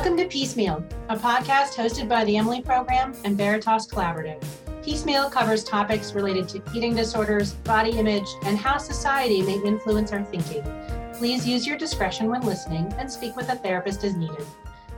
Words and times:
Welcome 0.00 0.16
to 0.16 0.28
Piecemeal, 0.28 0.82
a 1.10 1.14
podcast 1.14 1.74
hosted 1.74 2.08
by 2.08 2.24
the 2.24 2.38
Emily 2.38 2.62
Program 2.62 3.14
and 3.22 3.36
Veritas 3.36 3.86
Collaborative. 3.86 4.42
Piecemeal 4.82 5.28
covers 5.28 5.62
topics 5.62 6.14
related 6.14 6.48
to 6.48 6.62
eating 6.74 6.94
disorders, 6.94 7.52
body 7.52 7.90
image, 7.90 8.26
and 8.44 8.56
how 8.56 8.78
society 8.78 9.42
may 9.42 9.60
influence 9.62 10.10
our 10.14 10.24
thinking. 10.24 10.64
Please 11.12 11.46
use 11.46 11.66
your 11.66 11.76
discretion 11.76 12.30
when 12.30 12.40
listening 12.40 12.90
and 12.96 13.12
speak 13.12 13.36
with 13.36 13.50
a 13.50 13.56
therapist 13.56 14.02
as 14.02 14.16
needed. 14.16 14.46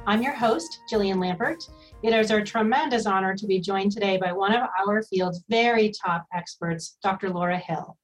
I'm 0.07 0.23
your 0.23 0.35
host, 0.35 0.83
Jillian 0.89 1.17
Lampert. 1.17 1.69
It 2.05 2.15
is 2.15 2.31
our 2.31 2.41
tremendous 2.41 3.05
honor 3.05 3.35
to 3.35 3.47
be 3.49 3.59
joined 3.59 3.91
today 3.91 4.19
by 4.19 4.33
one 4.33 4.55
of 4.55 4.69
our 4.87 5.03
field's 5.03 5.43
very 5.49 5.91
top 5.91 6.27
experts, 6.33 6.97
Dr. 7.03 7.29
Laura 7.29 7.59
Hill. 7.59 7.97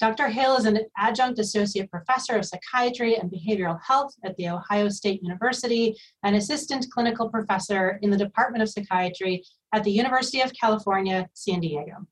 Dr. 0.00 0.28
Hill 0.28 0.56
is 0.56 0.64
an 0.64 0.78
adjunct 0.96 1.38
associate 1.38 1.90
professor 1.90 2.34
of 2.34 2.46
psychiatry 2.46 3.16
and 3.16 3.30
behavioral 3.30 3.78
health 3.86 4.14
at 4.24 4.34
The 4.38 4.48
Ohio 4.48 4.88
State 4.88 5.22
University 5.22 5.94
and 6.22 6.34
assistant 6.34 6.86
clinical 6.90 7.28
professor 7.28 7.98
in 8.00 8.08
the 8.08 8.16
Department 8.16 8.62
of 8.62 8.70
Psychiatry 8.70 9.44
at 9.74 9.84
the 9.84 9.90
University 9.90 10.40
of 10.40 10.54
California, 10.58 11.28
San 11.34 11.60
Diego. 11.60 12.06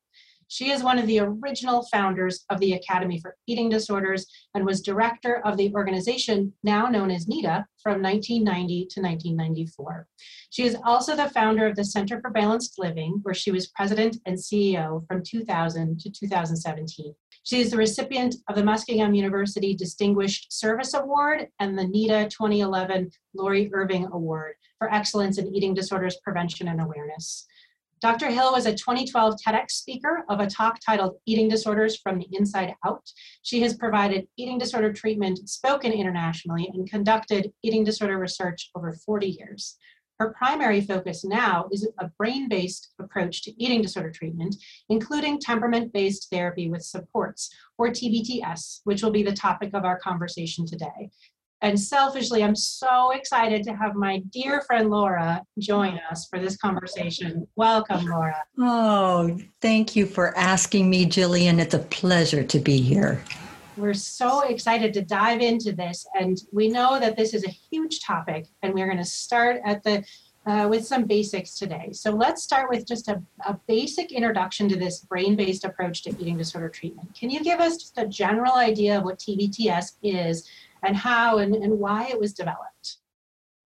She 0.49 0.71
is 0.71 0.83
one 0.83 0.99
of 0.99 1.07
the 1.07 1.21
original 1.21 1.87
founders 1.91 2.45
of 2.51 2.61
the 2.61 2.75
Academy 2.75 3.21
for 3.21 3.37
Eating 3.47 3.71
Disorders 3.71 4.27
and 4.55 4.67
was 4.67 4.83
director 4.83 5.41
of 5.47 5.57
the 5.57 5.73
organization 5.75 6.53
now 6.63 6.89
known 6.89 7.11
as 7.11 7.27
NEDA 7.27 7.65
from 7.83 8.03
1990 8.03 8.87
to 8.91 9.01
1994. 9.01 10.07
She 10.51 10.65
is 10.65 10.77
also 10.85 11.17
the 11.17 11.31
founder 11.31 11.67
of 11.67 11.77
the 11.77 11.85
Center 11.85 12.21
for 12.21 12.31
Balanced 12.31 12.79
Living, 12.79 13.21
where 13.23 13.35
she 13.35 13.51
was 13.51 13.69
president 13.69 14.19
and 14.27 14.37
CEO 14.37 15.07
from 15.07 15.23
2000 15.23 16.01
to 16.01 16.11
2017. 16.11 17.15
She 17.49 17.63
is 17.63 17.71
the 17.71 17.79
recipient 17.79 18.35
of 18.51 18.57
the 18.57 18.63
Muskingum 18.63 19.17
University 19.17 19.75
Distinguished 19.75 20.53
Service 20.53 20.93
Award 20.93 21.47
and 21.59 21.79
the 21.79 21.85
NEDA 21.85 22.29
2011 22.29 23.11
Lori 23.35 23.71
Irving 23.73 24.07
Award 24.13 24.57
for 24.77 24.93
Excellence 24.93 25.39
in 25.39 25.55
Eating 25.55 25.73
Disorders 25.73 26.19
Prevention 26.23 26.69
and 26.69 26.79
Awareness. 26.79 27.47
Dr. 28.03 28.29
Hill 28.29 28.53
was 28.53 28.67
a 28.67 28.75
2012 28.75 29.37
TEDx 29.43 29.71
speaker 29.71 30.27
of 30.29 30.41
a 30.41 30.47
talk 30.47 30.79
titled 30.85 31.17
Eating 31.25 31.49
Disorders 31.49 31.97
from 31.97 32.19
the 32.19 32.29
Inside 32.33 32.75
Out. 32.85 33.11
She 33.45 33.63
has 33.63 33.79
provided 33.79 34.29
eating 34.37 34.59
disorder 34.59 34.93
treatment, 34.93 35.49
spoken 35.49 35.91
internationally, 35.91 36.71
and 36.75 36.87
conducted 36.87 37.51
eating 37.63 37.83
disorder 37.83 38.19
research 38.19 38.69
over 38.77 38.93
40 38.93 39.27
years. 39.27 39.79
Her 40.19 40.35
primary 40.37 40.81
focus 40.81 41.25
now 41.25 41.69
is 41.71 41.89
a 41.99 42.09
brain 42.19 42.49
based 42.49 42.93
approach 42.99 43.43
to 43.45 43.63
eating 43.63 43.83
disorder 43.83 44.11
treatment, 44.11 44.57
including 44.89 45.39
temperament 45.39 45.93
based 45.93 46.29
therapy 46.31 46.69
with 46.69 46.83
supports, 46.83 47.51
or 47.79 47.89
TBTS, 47.89 48.81
which 48.83 49.03
will 49.03 49.13
be 49.13 49.23
the 49.23 49.33
topic 49.33 49.71
of 49.75 49.85
our 49.85 49.99
conversation 50.01 50.67
today. 50.67 51.11
And 51.61 51.79
selfishly, 51.79 52.43
I'm 52.43 52.55
so 52.55 53.11
excited 53.11 53.63
to 53.65 53.75
have 53.75 53.95
my 53.95 54.23
dear 54.33 54.61
friend 54.63 54.91
Laura 54.91 55.43
join 55.59 56.01
us 56.11 56.27
for 56.29 56.39
this 56.39 56.57
conversation. 56.57 57.47
Welcome, 57.57 58.07
Laura. 58.07 58.45
Oh, 58.59 59.39
thank 59.61 59.97
you 59.97 60.07
for 60.07 60.37
asking 60.37 60.89
me, 60.89 61.07
Jillian. 61.07 61.59
It's 61.59 61.75
a 61.75 61.81
pleasure 61.81 62.45
to 62.45 62.59
be 62.61 62.81
here. 62.81 63.23
We're 63.79 63.95
so 63.95 64.41
excited 64.41 64.93
to 64.95 65.03
dive 65.03 65.41
into 65.41 65.73
this, 65.73 66.05
and 66.19 66.37
we 66.53 66.69
know 66.69 66.99
that 66.99 67.17
this 67.17 67.33
is 67.33 67.45
a 67.45 67.49
huge 67.49 68.01
topic, 68.01 68.47
and 68.63 68.75
we're 68.75 68.87
going 68.87 68.99
to 68.99 69.05
start 69.05 69.61
at 69.65 69.85
the 69.85 70.05
uh, 70.47 70.67
with 70.67 70.87
some 70.87 71.05
basics 71.05 71.55
today. 71.55 71.91
So 71.93 72.11
let's 72.11 72.43
start 72.43 72.71
with 72.71 72.87
just 72.87 73.09
a, 73.09 73.23
a 73.47 73.59
basic 73.67 74.13
introduction 74.13 74.69
to 74.71 74.77
this 74.77 75.01
brain-based 75.01 75.65
approach 75.65 76.03
to 76.05 76.11
eating 76.19 76.39
disorder 76.39 76.71
treatment. 76.71 77.15
Can 77.15 77.29
you 77.29 77.41
give 77.41 77.61
us 77.61 77.77
just 77.77 77.99
a 77.99 78.07
general 78.07 78.55
idea 78.55 78.99
of 78.99 79.05
what 79.05 79.19
TBTS 79.19 79.97
is 80.03 80.49
and 80.83 80.97
how 80.97 81.39
and, 81.39 81.55
and 81.55 81.79
why 81.79 82.07
it 82.07 82.19
was 82.19 82.33
developed? 82.33 82.97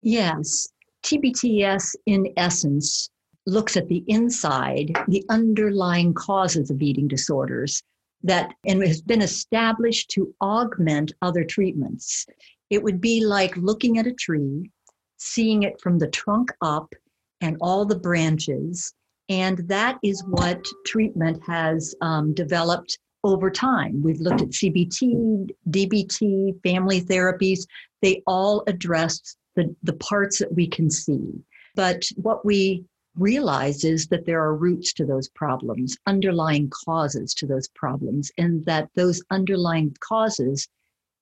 Yes, 0.03 0.69
TBTS 1.02 1.96
in 2.07 2.33
essence 2.36 3.11
looks 3.46 3.77
at 3.77 3.89
the 3.89 4.05
inside, 4.07 4.96
the 5.08 5.25
underlying 5.30 6.14
causes 6.14 6.70
of 6.70 6.80
eating 6.80 7.08
disorders 7.08 7.83
that 8.23 8.52
and 8.67 8.83
has 8.83 9.01
been 9.01 9.23
established 9.23 10.11
to 10.11 10.34
augment 10.40 11.12
other 11.23 11.45
treatments. 11.45 12.27
It 12.70 12.83
would 12.83 13.01
be 13.01 13.24
like 13.24 13.56
looking 13.56 13.98
at 13.98 14.06
a 14.06 14.12
tree, 14.12 14.70
seeing 15.17 15.62
it 15.62 15.80
from 15.80 15.98
the 15.98 16.08
trunk 16.08 16.51
up 16.61 16.92
and 17.40 17.57
all 17.61 17.84
the 17.84 17.98
branches. 17.98 18.92
And 19.28 19.58
that 19.68 19.98
is 20.02 20.23
what 20.24 20.64
treatment 20.86 21.42
has 21.46 21.95
um, 22.01 22.34
developed 22.34 22.98
over 23.24 23.51
time. 23.51 24.02
We've 24.02 24.20
looked 24.20 24.42
at 24.42 24.48
CBT, 24.48 25.51
DBT, 25.70 26.62
family 26.62 27.02
therapies. 27.02 27.67
They 28.01 28.23
all 28.27 28.62
address 28.67 29.36
the, 29.57 29.74
the 29.83 29.95
parts 29.95 30.39
that 30.39 30.55
we 30.55 30.67
can 30.67 30.90
see. 30.90 31.20
But 31.74 32.05
what 32.17 32.45
we 32.45 32.84
realize 33.18 33.84
is 33.84 34.06
that 34.08 34.24
there 34.27 34.42
are 34.42 34.55
roots 34.55 34.92
to 34.95 35.05
those 35.05 35.29
problems, 35.30 35.96
underlying 36.06 36.70
causes 36.70 37.34
to 37.34 37.46
those 37.46 37.68
problems, 37.68 38.30
and 38.39 38.64
that 38.67 38.89
those 38.95 39.23
underlying 39.30 39.95
causes 40.01 40.68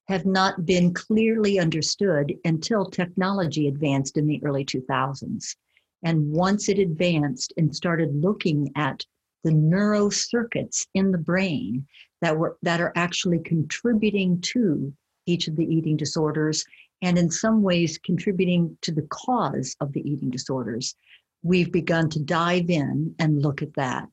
have 0.08 0.24
not 0.24 0.64
been 0.64 0.94
clearly 0.94 1.58
understood 1.58 2.32
until 2.44 2.88
technology 2.88 3.66
advanced 3.66 4.16
in 4.16 4.26
the 4.26 4.40
early 4.44 4.64
2000s. 4.64 5.56
And 6.04 6.30
once 6.30 6.68
it 6.68 6.78
advanced 6.78 7.52
and 7.56 7.74
started 7.74 8.14
looking 8.14 8.70
at 8.76 9.02
the 9.42 9.50
neurocircuits 9.50 10.86
in 10.94 11.10
the 11.10 11.18
brain 11.18 11.86
that 12.20 12.36
were 12.36 12.56
that 12.62 12.80
are 12.80 12.92
actually 12.96 13.38
contributing 13.40 14.40
to 14.40 14.92
each 15.26 15.48
of 15.48 15.56
the 15.56 15.64
eating 15.64 15.96
disorders 15.96 16.64
and 17.02 17.18
in 17.18 17.30
some 17.30 17.62
ways 17.62 17.98
contributing 17.98 18.76
to 18.82 18.92
the 18.92 19.06
cause 19.10 19.76
of 19.80 19.92
the 19.92 20.08
eating 20.08 20.30
disorders 20.30 20.94
we've 21.46 21.70
begun 21.70 22.10
to 22.10 22.20
dive 22.20 22.68
in 22.70 23.14
and 23.18 23.42
look 23.42 23.62
at 23.62 23.74
that. 23.74 24.08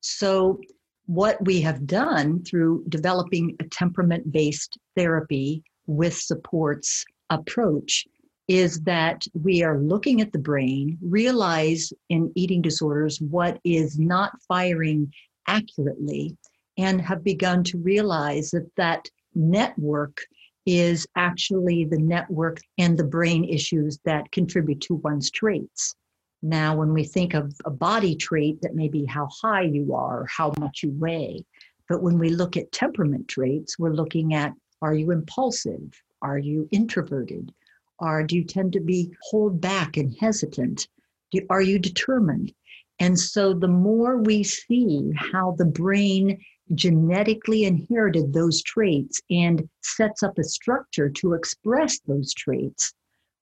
So, 0.00 0.60
what 1.06 1.42
we 1.44 1.60
have 1.60 1.86
done 1.86 2.42
through 2.42 2.84
developing 2.88 3.56
a 3.60 3.64
temperament 3.64 4.30
based 4.32 4.76
therapy 4.96 5.62
with 5.86 6.14
supports 6.14 7.04
approach 7.30 8.04
is 8.48 8.80
that 8.82 9.22
we 9.32 9.62
are 9.62 9.78
looking 9.78 10.20
at 10.20 10.32
the 10.32 10.38
brain, 10.38 10.98
realize 11.00 11.92
in 12.08 12.30
eating 12.34 12.60
disorders 12.60 13.20
what 13.20 13.58
is 13.64 13.98
not 13.98 14.32
firing 14.46 15.12
accurately, 15.46 16.36
and 16.76 17.00
have 17.00 17.24
begun 17.24 17.64
to 17.64 17.78
realize 17.78 18.50
that 18.50 18.68
that 18.76 19.08
network 19.34 20.18
is 20.66 21.06
actually 21.16 21.84
the 21.84 21.98
network 21.98 22.58
and 22.78 22.98
the 22.98 23.04
brain 23.04 23.44
issues 23.44 23.98
that 24.04 24.30
contribute 24.32 24.80
to 24.80 24.94
one's 24.96 25.30
traits. 25.30 25.94
Now, 26.42 26.76
when 26.76 26.92
we 26.92 27.04
think 27.04 27.34
of 27.34 27.54
a 27.64 27.70
body 27.70 28.14
trait, 28.14 28.60
that 28.62 28.74
may 28.74 28.88
be 28.88 29.04
how 29.04 29.28
high 29.40 29.62
you 29.62 29.94
are, 29.94 30.26
how 30.26 30.52
much 30.58 30.82
you 30.82 30.90
weigh. 30.92 31.44
But 31.88 32.02
when 32.02 32.18
we 32.18 32.30
look 32.30 32.56
at 32.56 32.72
temperament 32.72 33.28
traits, 33.28 33.78
we're 33.78 33.94
looking 33.94 34.34
at 34.34 34.52
are 34.82 34.94
you 34.94 35.10
impulsive? 35.10 36.00
Are 36.20 36.38
you 36.38 36.68
introverted? 36.70 37.52
Or 37.98 38.22
do 38.22 38.36
you 38.36 38.44
tend 38.44 38.74
to 38.74 38.80
be 38.80 39.14
hold 39.22 39.60
back 39.60 39.96
and 39.96 40.14
hesitant? 40.20 40.88
Do, 41.30 41.40
are 41.48 41.62
you 41.62 41.78
determined? 41.78 42.52
And 42.98 43.18
so 43.18 43.52
the 43.54 43.68
more 43.68 44.18
we 44.18 44.42
see 44.42 45.12
how 45.16 45.52
the 45.52 45.64
brain 45.64 46.38
genetically 46.74 47.64
inherited 47.64 48.32
those 48.32 48.62
traits 48.62 49.20
and 49.30 49.68
sets 49.82 50.22
up 50.22 50.38
a 50.38 50.44
structure 50.44 51.08
to 51.08 51.34
express 51.34 52.00
those 52.00 52.34
traits, 52.34 52.92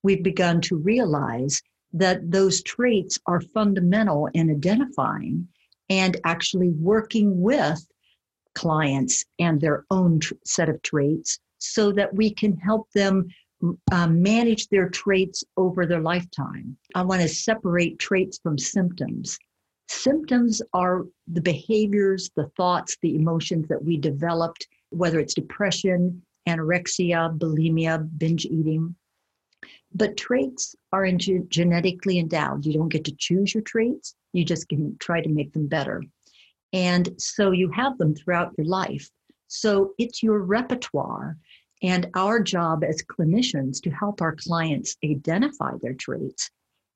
we've 0.02 0.22
begun 0.22 0.60
to 0.62 0.76
realize 0.76 1.62
that 1.94 2.30
those 2.30 2.62
traits 2.62 3.18
are 3.26 3.40
fundamental 3.40 4.28
in 4.34 4.50
identifying 4.50 5.48
and 5.88 6.16
actually 6.24 6.70
working 6.70 7.40
with 7.40 7.86
clients 8.54 9.24
and 9.38 9.60
their 9.60 9.84
own 9.90 10.20
tr- 10.20 10.34
set 10.44 10.68
of 10.68 10.82
traits 10.82 11.38
so 11.58 11.92
that 11.92 12.14
we 12.14 12.30
can 12.30 12.56
help 12.56 12.90
them 12.92 13.28
um, 13.92 14.20
manage 14.20 14.68
their 14.68 14.88
traits 14.88 15.44
over 15.56 15.86
their 15.86 16.00
lifetime. 16.00 16.76
I 16.94 17.02
want 17.02 17.22
to 17.22 17.28
separate 17.28 17.98
traits 17.98 18.38
from 18.42 18.58
symptoms. 18.58 19.38
Symptoms 19.88 20.60
are 20.72 21.04
the 21.28 21.40
behaviors, 21.40 22.30
the 22.36 22.50
thoughts, 22.56 22.96
the 23.02 23.14
emotions 23.14 23.68
that 23.68 23.82
we 23.82 23.96
developed, 23.96 24.66
whether 24.90 25.18
it's 25.20 25.34
depression, 25.34 26.22
anorexia, 26.48 27.36
bulimia, 27.38 28.08
binge 28.18 28.46
eating. 28.46 28.94
But 29.94 30.16
traits 30.16 30.74
are 30.92 31.10
ge- 31.12 31.48
genetically 31.48 32.18
endowed. 32.18 32.66
You 32.66 32.72
don't 32.72 32.88
get 32.88 33.04
to 33.04 33.14
choose 33.16 33.54
your 33.54 33.62
traits, 33.62 34.14
you 34.32 34.44
just 34.44 34.68
can 34.68 34.96
try 34.98 35.20
to 35.20 35.28
make 35.28 35.52
them 35.52 35.66
better. 35.66 36.02
And 36.72 37.10
so 37.18 37.52
you 37.52 37.70
have 37.70 37.96
them 37.98 38.14
throughout 38.14 38.52
your 38.58 38.66
life. 38.66 39.08
So 39.46 39.94
it's 39.98 40.22
your 40.22 40.40
repertoire 40.40 41.36
and 41.82 42.10
our 42.14 42.40
job 42.42 42.82
as 42.82 43.02
clinicians 43.02 43.80
to 43.82 43.90
help 43.90 44.20
our 44.20 44.34
clients 44.34 44.96
identify 45.04 45.72
their 45.80 45.94
traits 45.94 46.50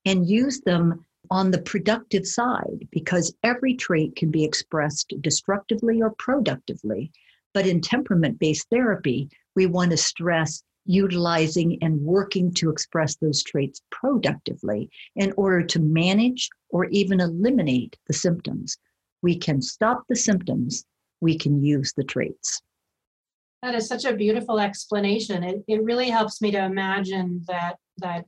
and 0.04 0.28
use 0.28 0.60
them 0.62 1.04
on 1.30 1.50
the 1.50 1.60
productive 1.60 2.26
side 2.26 2.88
because 2.90 3.34
every 3.42 3.74
trait 3.74 4.16
can 4.16 4.30
be 4.30 4.44
expressed 4.44 5.12
destructively 5.20 6.00
or 6.00 6.10
productively. 6.18 7.12
But 7.54 7.66
in 7.66 7.80
temperament 7.80 8.38
based 8.38 8.68
therapy, 8.70 9.28
we 9.54 9.66
want 9.66 9.90
to 9.90 9.96
stress 9.96 10.62
utilizing 10.88 11.79
and 11.82 12.00
working 12.00 12.52
to 12.55 12.70
express 12.70 13.17
those 13.17 13.43
traits 13.44 13.82
productively 13.90 14.90
in 15.17 15.32
order 15.37 15.62
to 15.62 15.79
manage 15.79 16.49
or 16.70 16.87
even 16.87 17.20
eliminate 17.20 17.96
the 18.08 18.14
symptoms. 18.14 18.79
We 19.23 19.37
can 19.37 19.61
stop 19.61 20.02
the 20.08 20.17
symptoms, 20.17 20.85
we 21.20 21.37
can 21.37 21.62
use 21.62 21.93
the 21.94 22.05
traits. 22.05 22.62
That 23.62 23.75
is 23.75 23.87
such 23.87 24.06
a 24.06 24.14
beautiful 24.14 24.58
explanation. 24.61 25.44
It, 25.44 25.62
it 25.69 25.82
really 25.82 26.08
helps 26.08 26.40
me 26.40 26.50
to 26.52 26.64
imagine 26.64 27.44
that 27.49 27.76
that 27.99 28.25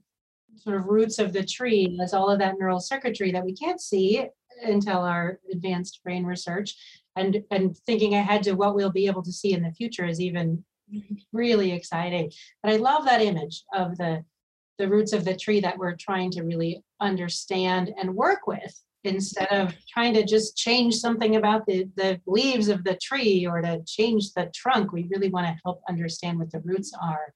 sort 0.56 0.76
of 0.76 0.86
roots 0.86 1.18
of 1.18 1.32
the 1.32 1.44
tree 1.44 1.98
as 2.02 2.12
all 2.12 2.28
of 2.28 2.40
that 2.40 2.56
neural 2.58 2.80
circuitry 2.80 3.32
that 3.32 3.44
we 3.44 3.54
can't 3.54 3.80
see 3.80 4.26
until 4.62 4.98
our 4.98 5.40
advanced 5.50 6.00
brain 6.04 6.24
research 6.24 6.74
and 7.16 7.42
and 7.50 7.76
thinking 7.86 8.14
ahead 8.14 8.42
to 8.42 8.52
what 8.52 8.74
we'll 8.74 8.90
be 8.90 9.06
able 9.06 9.22
to 9.22 9.32
see 9.32 9.54
in 9.54 9.62
the 9.62 9.72
future 9.72 10.04
is 10.04 10.20
even 10.20 10.62
really 11.32 11.72
exciting. 11.72 12.30
But 12.62 12.72
i 12.72 12.76
love 12.76 13.04
that 13.04 13.22
image 13.22 13.64
of 13.74 13.96
the 13.96 14.24
the 14.78 14.88
roots 14.88 15.12
of 15.12 15.26
the 15.26 15.36
tree 15.36 15.60
that 15.60 15.76
we're 15.76 15.94
trying 15.94 16.30
to 16.30 16.42
really 16.42 16.82
understand 17.00 17.92
and 18.00 18.16
work 18.16 18.46
with 18.46 18.82
instead 19.04 19.48
of 19.48 19.74
trying 19.92 20.14
to 20.14 20.24
just 20.24 20.56
change 20.56 20.94
something 20.94 21.36
about 21.36 21.66
the, 21.66 21.86
the 21.96 22.18
leaves 22.26 22.68
of 22.68 22.82
the 22.84 22.96
tree 22.96 23.46
or 23.46 23.60
to 23.60 23.82
change 23.86 24.32
the 24.32 24.50
trunk. 24.54 24.92
We 24.92 25.08
really 25.10 25.28
want 25.28 25.46
to 25.46 25.60
help 25.64 25.82
understand 25.88 26.38
what 26.38 26.50
the 26.50 26.60
roots 26.60 26.92
are. 27.00 27.34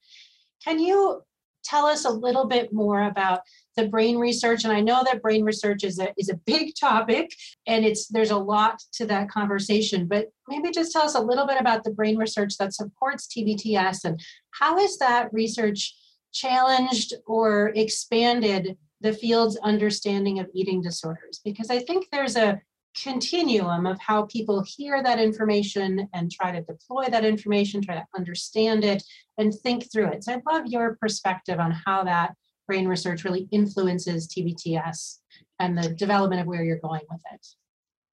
Can 0.65 0.79
you 0.79 1.23
tell 1.65 1.87
us 1.87 2.05
a 2.05 2.11
little 2.11 2.47
bit 2.47 2.73
more 2.73 3.03
about 3.05 3.41
the 3.77 3.89
brain 3.89 4.19
research 4.19 4.65
and 4.65 4.73
i 4.73 4.81
know 4.81 5.03
that 5.05 5.23
brain 5.23 5.45
research 5.45 5.85
is 5.85 5.99
a, 5.99 6.13
is 6.17 6.29
a 6.29 6.37
big 6.47 6.73
topic 6.81 7.35
and 7.67 7.85
it's 7.85 8.09
there's 8.09 8.31
a 8.31 8.37
lot 8.37 8.83
to 8.93 9.07
that 9.07 9.29
conversation 9.29 10.07
but 10.07 10.29
maybe 10.49 10.71
just 10.71 10.93
tell 10.93 11.03
us 11.03 11.15
a 11.15 11.21
little 11.21 11.47
bit 11.47 11.61
about 11.61 11.85
the 11.85 11.91
brain 11.91 12.17
research 12.17 12.57
that 12.59 12.75
supports 12.75 13.27
tbts 13.27 14.05
and 14.05 14.21
how 14.53 14.79
has 14.79 14.99
that 14.99 15.33
research 15.33 15.95
challenged 16.33 17.15
or 17.27 17.73
expanded 17.77 18.77
the 19.01 19.13
field's 19.13 19.57
understanding 19.59 20.39
of 20.39 20.49
eating 20.55 20.83
disorders? 20.83 21.41
Because 21.45 21.71
i 21.71 21.79
think 21.79 22.07
there's 22.11 22.37
a 22.37 22.61
continuum 23.03 23.87
of 23.87 23.99
how 24.01 24.23
people 24.27 24.65
hear 24.67 25.03
that 25.03 25.19
information 25.19 26.09
and 26.13 26.31
try 26.31 26.53
to 26.53 26.63
deploy 26.63 27.07
that 27.11 27.25
information, 27.25 27.83
try 27.83 27.95
to 27.95 28.07
understand 28.17 28.85
it, 28.85 29.03
and 29.39 29.53
think 29.53 29.91
through 29.91 30.09
it. 30.09 30.25
So 30.25 30.35
I'd 30.35 30.43
love 30.47 30.67
your 30.67 30.97
perspective 31.01 31.59
on 31.59 31.73
how 31.73 32.05
that 32.05 32.35
brain 32.67 32.87
research 32.87 33.25
really 33.25 33.49
influences 33.51 34.29
TBTS 34.29 35.19
and 35.59 35.77
the 35.77 35.91
development 35.91 36.41
of 36.41 36.47
where 36.47 36.65
you're 36.65 36.79
going 36.79 37.03
with 37.11 37.21
it. 37.33 37.47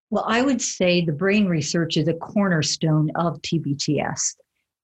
Well, 0.10 0.26
I 0.28 0.42
would 0.42 0.62
say 0.62 1.06
the 1.06 1.14
brain 1.14 1.48
research 1.48 1.96
is 1.96 2.08
a 2.08 2.14
cornerstone 2.14 3.12
of 3.16 3.42
TBTS. 3.42 4.36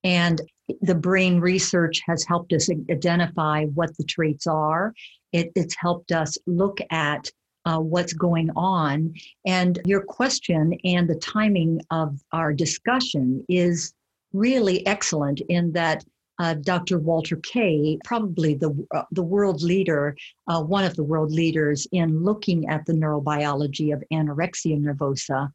And 0.04 0.40
the 0.80 0.94
brain 0.94 1.40
research 1.40 2.00
has 2.06 2.24
helped 2.24 2.52
us 2.52 2.70
identify 2.90 3.64
what 3.66 3.96
the 3.96 4.04
traits 4.04 4.46
are. 4.46 4.94
It, 5.32 5.52
it's 5.54 5.76
helped 5.78 6.12
us 6.12 6.38
look 6.46 6.78
at 6.90 7.30
uh, 7.68 7.78
what's 7.78 8.14
going 8.14 8.50
on. 8.56 9.12
And 9.46 9.78
your 9.84 10.00
question 10.00 10.74
and 10.84 11.08
the 11.08 11.16
timing 11.16 11.82
of 11.90 12.18
our 12.32 12.52
discussion 12.52 13.44
is 13.48 13.92
really 14.32 14.86
excellent 14.86 15.40
in 15.48 15.72
that 15.72 16.04
uh, 16.40 16.54
Dr. 16.54 16.98
Walter 16.98 17.36
Kaye, 17.36 17.98
probably 18.04 18.54
the, 18.54 18.70
uh, 18.94 19.02
the 19.10 19.22
world 19.22 19.60
leader, 19.60 20.16
uh, 20.46 20.62
one 20.62 20.84
of 20.84 20.94
the 20.94 21.02
world 21.02 21.32
leaders 21.32 21.86
in 21.92 22.22
looking 22.24 22.68
at 22.68 22.86
the 22.86 22.92
neurobiology 22.92 23.92
of 23.92 24.02
anorexia 24.12 24.80
nervosa, 24.80 25.50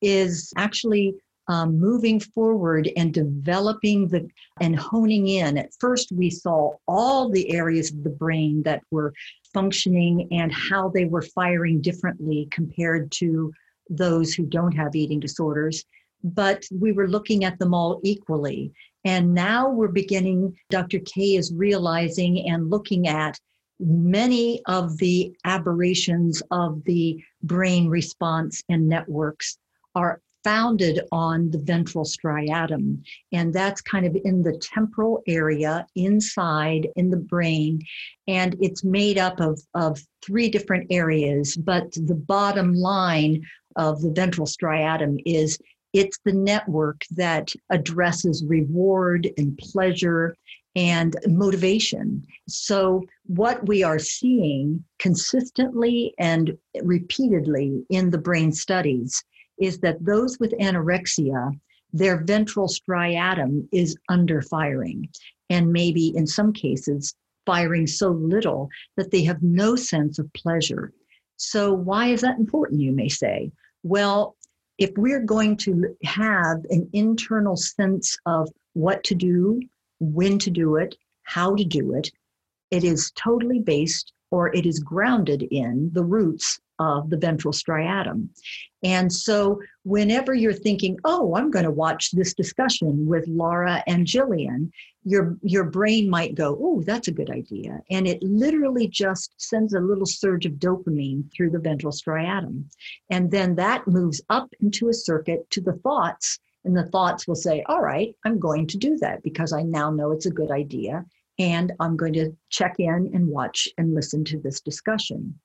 is 0.00 0.52
actually 0.56 1.14
um, 1.48 1.80
moving 1.80 2.20
forward 2.20 2.88
and 2.96 3.12
developing 3.12 4.06
the 4.06 4.28
and 4.60 4.76
honing 4.76 5.26
in. 5.26 5.58
At 5.58 5.74
first, 5.80 6.12
we 6.12 6.30
saw 6.30 6.74
all 6.86 7.28
the 7.28 7.50
areas 7.50 7.90
of 7.90 8.04
the 8.04 8.10
brain 8.10 8.62
that 8.62 8.82
were 8.92 9.12
functioning 9.52 10.28
and 10.30 10.52
how 10.52 10.88
they 10.88 11.04
were 11.04 11.22
firing 11.22 11.80
differently 11.80 12.48
compared 12.50 13.10
to 13.12 13.52
those 13.88 14.32
who 14.32 14.46
don't 14.46 14.72
have 14.72 14.94
eating 14.94 15.20
disorders. 15.20 15.84
But 16.22 16.64
we 16.70 16.92
were 16.92 17.08
looking 17.08 17.44
at 17.44 17.58
them 17.58 17.74
all 17.74 18.00
equally. 18.04 18.72
And 19.04 19.34
now 19.34 19.70
we're 19.70 19.88
beginning, 19.88 20.56
Dr. 20.68 20.98
Kaye 21.00 21.36
is 21.36 21.52
realizing 21.52 22.48
and 22.50 22.68
looking 22.68 23.08
at 23.08 23.38
many 23.80 24.60
of 24.66 24.98
the 24.98 25.34
aberrations 25.44 26.42
of 26.50 26.84
the 26.84 27.22
brain 27.42 27.88
response 27.88 28.62
and 28.68 28.88
networks 28.88 29.56
are 29.94 30.20
founded 30.44 31.00
on 31.12 31.50
the 31.50 31.58
ventral 31.58 32.04
striatum. 32.04 33.02
And 33.32 33.52
that's 33.52 33.80
kind 33.80 34.06
of 34.06 34.16
in 34.24 34.42
the 34.42 34.56
temporal 34.58 35.22
area 35.26 35.86
inside 35.96 36.88
in 36.96 37.10
the 37.10 37.16
brain. 37.16 37.80
And 38.28 38.56
it's 38.60 38.84
made 38.84 39.18
up 39.18 39.40
of, 39.40 39.60
of 39.74 40.00
three 40.24 40.48
different 40.48 40.86
areas. 40.90 41.56
But 41.56 41.92
the 41.92 42.14
bottom 42.14 42.74
line 42.74 43.42
of 43.76 44.00
the 44.02 44.10
ventral 44.10 44.46
striatum 44.46 45.22
is 45.24 45.58
it's 45.92 46.18
the 46.24 46.32
network 46.32 47.02
that 47.12 47.52
addresses 47.70 48.44
reward 48.46 49.28
and 49.36 49.58
pleasure 49.58 50.36
and 50.76 51.16
motivation. 51.26 52.24
So, 52.48 53.04
what 53.26 53.66
we 53.66 53.82
are 53.82 53.98
seeing 53.98 54.84
consistently 55.00 56.14
and 56.18 56.56
repeatedly 56.82 57.84
in 57.90 58.10
the 58.10 58.18
brain 58.18 58.52
studies 58.52 59.24
is 59.60 59.78
that 59.80 60.04
those 60.04 60.38
with 60.38 60.52
anorexia, 60.60 61.52
their 61.92 62.24
ventral 62.24 62.68
striatum 62.68 63.68
is 63.72 63.96
under 64.08 64.42
firing, 64.42 65.08
and 65.48 65.72
maybe 65.72 66.14
in 66.16 66.26
some 66.26 66.52
cases, 66.52 67.14
firing 67.46 67.86
so 67.86 68.10
little 68.10 68.68
that 68.96 69.10
they 69.10 69.22
have 69.24 69.42
no 69.42 69.76
sense 69.76 70.18
of 70.18 70.32
pleasure. 70.32 70.92
So, 71.36 71.72
why 71.72 72.08
is 72.08 72.20
that 72.20 72.38
important, 72.38 72.80
you 72.80 72.92
may 72.92 73.08
say? 73.08 73.50
Well, 73.82 74.36
if 74.78 74.90
we're 74.96 75.24
going 75.24 75.56
to 75.58 75.94
have 76.04 76.64
an 76.70 76.88
internal 76.92 77.56
sense 77.56 78.16
of 78.26 78.48
what 78.74 79.02
to 79.04 79.14
do, 79.14 79.60
when 80.00 80.38
to 80.38 80.50
do 80.50 80.76
it, 80.76 80.94
how 81.24 81.54
to 81.54 81.64
do 81.64 81.94
it, 81.94 82.10
it 82.70 82.84
is 82.84 83.12
totally 83.12 83.58
based 83.58 84.12
or 84.30 84.54
it 84.54 84.64
is 84.64 84.78
grounded 84.78 85.42
in 85.50 85.90
the 85.92 86.04
roots 86.04 86.58
of 86.80 87.10
the 87.10 87.16
ventral 87.18 87.52
striatum. 87.52 88.28
And 88.82 89.12
so, 89.12 89.60
whenever 89.82 90.32
you're 90.32 90.54
thinking, 90.54 90.98
oh, 91.04 91.36
I'm 91.36 91.50
going 91.50 91.66
to 91.66 91.70
watch 91.70 92.10
this 92.12 92.32
discussion 92.32 93.06
with 93.06 93.28
Laura 93.28 93.84
and 93.86 94.06
Jillian, 94.06 94.70
your, 95.04 95.36
your 95.42 95.64
brain 95.64 96.08
might 96.08 96.34
go, 96.34 96.58
oh, 96.60 96.82
that's 96.82 97.08
a 97.08 97.12
good 97.12 97.30
idea. 97.30 97.80
And 97.90 98.08
it 98.08 98.22
literally 98.22 98.88
just 98.88 99.34
sends 99.36 99.74
a 99.74 99.80
little 99.80 100.06
surge 100.06 100.46
of 100.46 100.54
dopamine 100.54 101.30
through 101.34 101.50
the 101.50 101.58
ventral 101.58 101.92
striatum. 101.92 102.64
And 103.10 103.30
then 103.30 103.54
that 103.56 103.86
moves 103.86 104.22
up 104.30 104.48
into 104.60 104.88
a 104.88 104.94
circuit 104.94 105.48
to 105.50 105.60
the 105.60 105.74
thoughts. 105.74 106.38
And 106.64 106.76
the 106.76 106.86
thoughts 106.86 107.28
will 107.28 107.34
say, 107.34 107.62
all 107.66 107.80
right, 107.80 108.14
I'm 108.24 108.38
going 108.38 108.66
to 108.68 108.78
do 108.78 108.96
that 108.98 109.22
because 109.22 109.52
I 109.52 109.62
now 109.62 109.90
know 109.90 110.12
it's 110.12 110.26
a 110.26 110.30
good 110.30 110.50
idea. 110.50 111.04
And 111.38 111.72
I'm 111.80 111.96
going 111.96 112.12
to 112.14 112.36
check 112.48 112.76
in 112.78 113.10
and 113.14 113.28
watch 113.28 113.68
and 113.78 113.94
listen 113.94 114.24
to 114.24 114.38
this 114.38 114.60
discussion. 114.60 115.38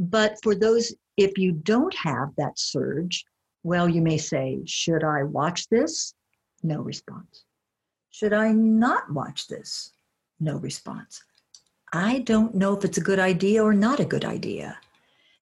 But 0.00 0.38
for 0.42 0.54
those, 0.54 0.94
if 1.18 1.36
you 1.36 1.52
don't 1.52 1.94
have 1.94 2.30
that 2.38 2.58
surge, 2.58 3.22
well, 3.62 3.86
you 3.86 4.00
may 4.00 4.16
say, 4.16 4.62
Should 4.64 5.04
I 5.04 5.24
watch 5.24 5.68
this? 5.68 6.14
No 6.62 6.80
response. 6.80 7.44
Should 8.10 8.32
I 8.32 8.52
not 8.52 9.12
watch 9.12 9.46
this? 9.46 9.92
No 10.40 10.56
response. 10.56 11.22
I 11.92 12.20
don't 12.20 12.54
know 12.54 12.76
if 12.76 12.84
it's 12.84 12.98
a 12.98 13.02
good 13.02 13.18
idea 13.18 13.62
or 13.62 13.74
not 13.74 14.00
a 14.00 14.04
good 14.04 14.24
idea. 14.24 14.78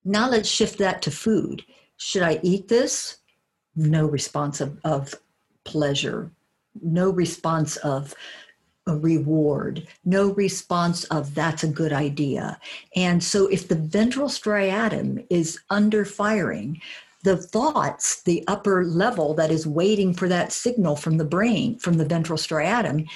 Now 0.05 0.29
let's 0.29 0.49
shift 0.49 0.79
that 0.79 1.03
to 1.03 1.11
food. 1.11 1.65
Should 1.97 2.23
I 2.23 2.41
eat 2.43 2.67
this? 2.67 3.19
No 3.77 4.07
response 4.07 4.61
of, 4.61 4.79
of 4.83 5.15
pleasure, 5.65 6.33
no 6.83 7.11
response 7.11 7.77
of 7.77 8.15
a 8.89 8.97
reward, 8.97 9.87
no 10.05 10.33
response 10.33 11.05
of 11.05 11.35
that's 11.35 11.63
a 11.63 11.69
good 11.69 11.93
idea. 11.93 12.59
And 12.97 13.23
so 13.23 13.47
if 13.47 13.69
the 13.69 13.77
ventral 13.77 14.29
striatum 14.29 15.27
is 15.31 15.61
under 15.71 16.05
firing, 16.05 16.81
the 17.25 17.37
thoughts, 17.37 18.23
the 18.23 18.45
upper 18.47 18.85
level 18.85 19.35
that 19.35 19.51
is 19.51 19.67
waiting 19.67 20.15
for 20.15 20.29
that 20.29 20.53
signal 20.53 20.97
from 20.97 21.19
the 21.19 21.25
brain, 21.25 21.79
from 21.79 21.95
the 21.95 22.05
ventral 22.05 22.39
striatum, 22.39 23.09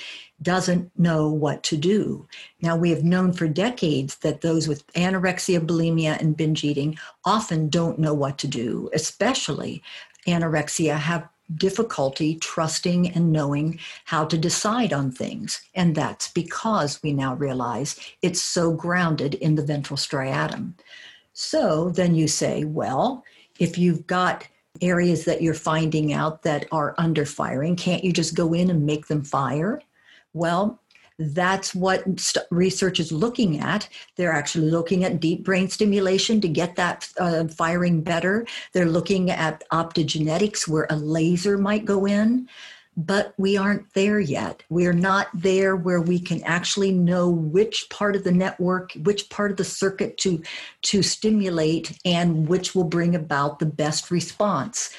doesn't 0.42 0.90
know 0.98 1.28
what 1.28 1.62
to 1.62 1.76
do. 1.76 2.26
Now, 2.60 2.76
we 2.76 2.90
have 2.90 3.04
known 3.04 3.32
for 3.32 3.46
decades 3.46 4.16
that 4.16 4.40
those 4.40 4.66
with 4.66 4.86
anorexia, 4.94 5.64
bulimia, 5.64 6.20
and 6.20 6.36
binge 6.36 6.64
eating 6.64 6.98
often 7.24 7.68
don't 7.68 7.98
know 7.98 8.12
what 8.12 8.38
to 8.38 8.48
do, 8.48 8.90
especially 8.92 9.82
anorexia 10.26 10.96
have 10.98 11.28
difficulty 11.56 12.36
trusting 12.36 13.10
and 13.10 13.32
knowing 13.32 13.78
how 14.04 14.24
to 14.24 14.38
decide 14.38 14.92
on 14.92 15.10
things. 15.10 15.62
And 15.74 15.94
that's 15.94 16.28
because 16.28 17.02
we 17.02 17.12
now 17.12 17.34
realize 17.34 17.98
it's 18.22 18.42
so 18.42 18.72
grounded 18.72 19.34
in 19.34 19.54
the 19.54 19.64
ventral 19.64 19.96
striatum. 19.96 20.74
So 21.32 21.90
then 21.90 22.14
you 22.14 22.28
say, 22.28 22.64
well, 22.64 23.24
if 23.58 23.78
you've 23.78 24.06
got 24.06 24.46
areas 24.80 25.24
that 25.24 25.42
you're 25.42 25.54
finding 25.54 26.12
out 26.12 26.42
that 26.42 26.66
are 26.72 26.94
under 26.98 27.24
firing, 27.24 27.76
can't 27.76 28.04
you 28.04 28.12
just 28.12 28.34
go 28.34 28.52
in 28.52 28.70
and 28.70 28.86
make 28.86 29.06
them 29.06 29.22
fire? 29.22 29.80
Well, 30.34 30.80
That's 31.18 31.74
what 31.74 32.18
st- 32.18 32.46
research 32.50 33.00
is 33.00 33.12
looking 33.12 33.60
at. 33.60 33.88
They're 34.16 34.32
actually 34.32 34.70
looking 34.70 35.04
at 35.04 35.20
deep 35.20 35.44
brain 35.44 35.68
stimulation 35.68 36.40
to 36.40 36.48
get 36.48 36.76
that 36.76 37.08
uh, 37.18 37.48
firing 37.48 38.02
better. 38.02 38.46
They're 38.72 38.86
looking 38.86 39.30
at 39.30 39.62
optogenetics, 39.70 40.66
where 40.66 40.86
a 40.90 40.96
laser 40.96 41.58
might 41.58 41.84
go 41.84 42.06
in 42.06 42.48
but 42.96 43.32
we 43.38 43.56
aren't 43.56 43.92
there 43.94 44.20
yet. 44.20 44.62
We're 44.68 44.92
not 44.92 45.28
there 45.32 45.76
where 45.76 46.00
we 46.00 46.18
can 46.18 46.42
actually 46.42 46.92
know 46.92 47.30
which 47.30 47.88
part 47.88 48.16
of 48.16 48.24
the 48.24 48.32
network, 48.32 48.92
which 49.02 49.30
part 49.30 49.50
of 49.50 49.56
the 49.56 49.64
circuit 49.64 50.18
to, 50.18 50.42
to 50.82 51.02
stimulate, 51.02 51.98
and 52.04 52.46
which 52.46 52.74
will 52.74 52.84
bring 52.84 53.14
about 53.14 53.58
the 53.58 53.66
best 53.66 54.10
response. 54.10 54.90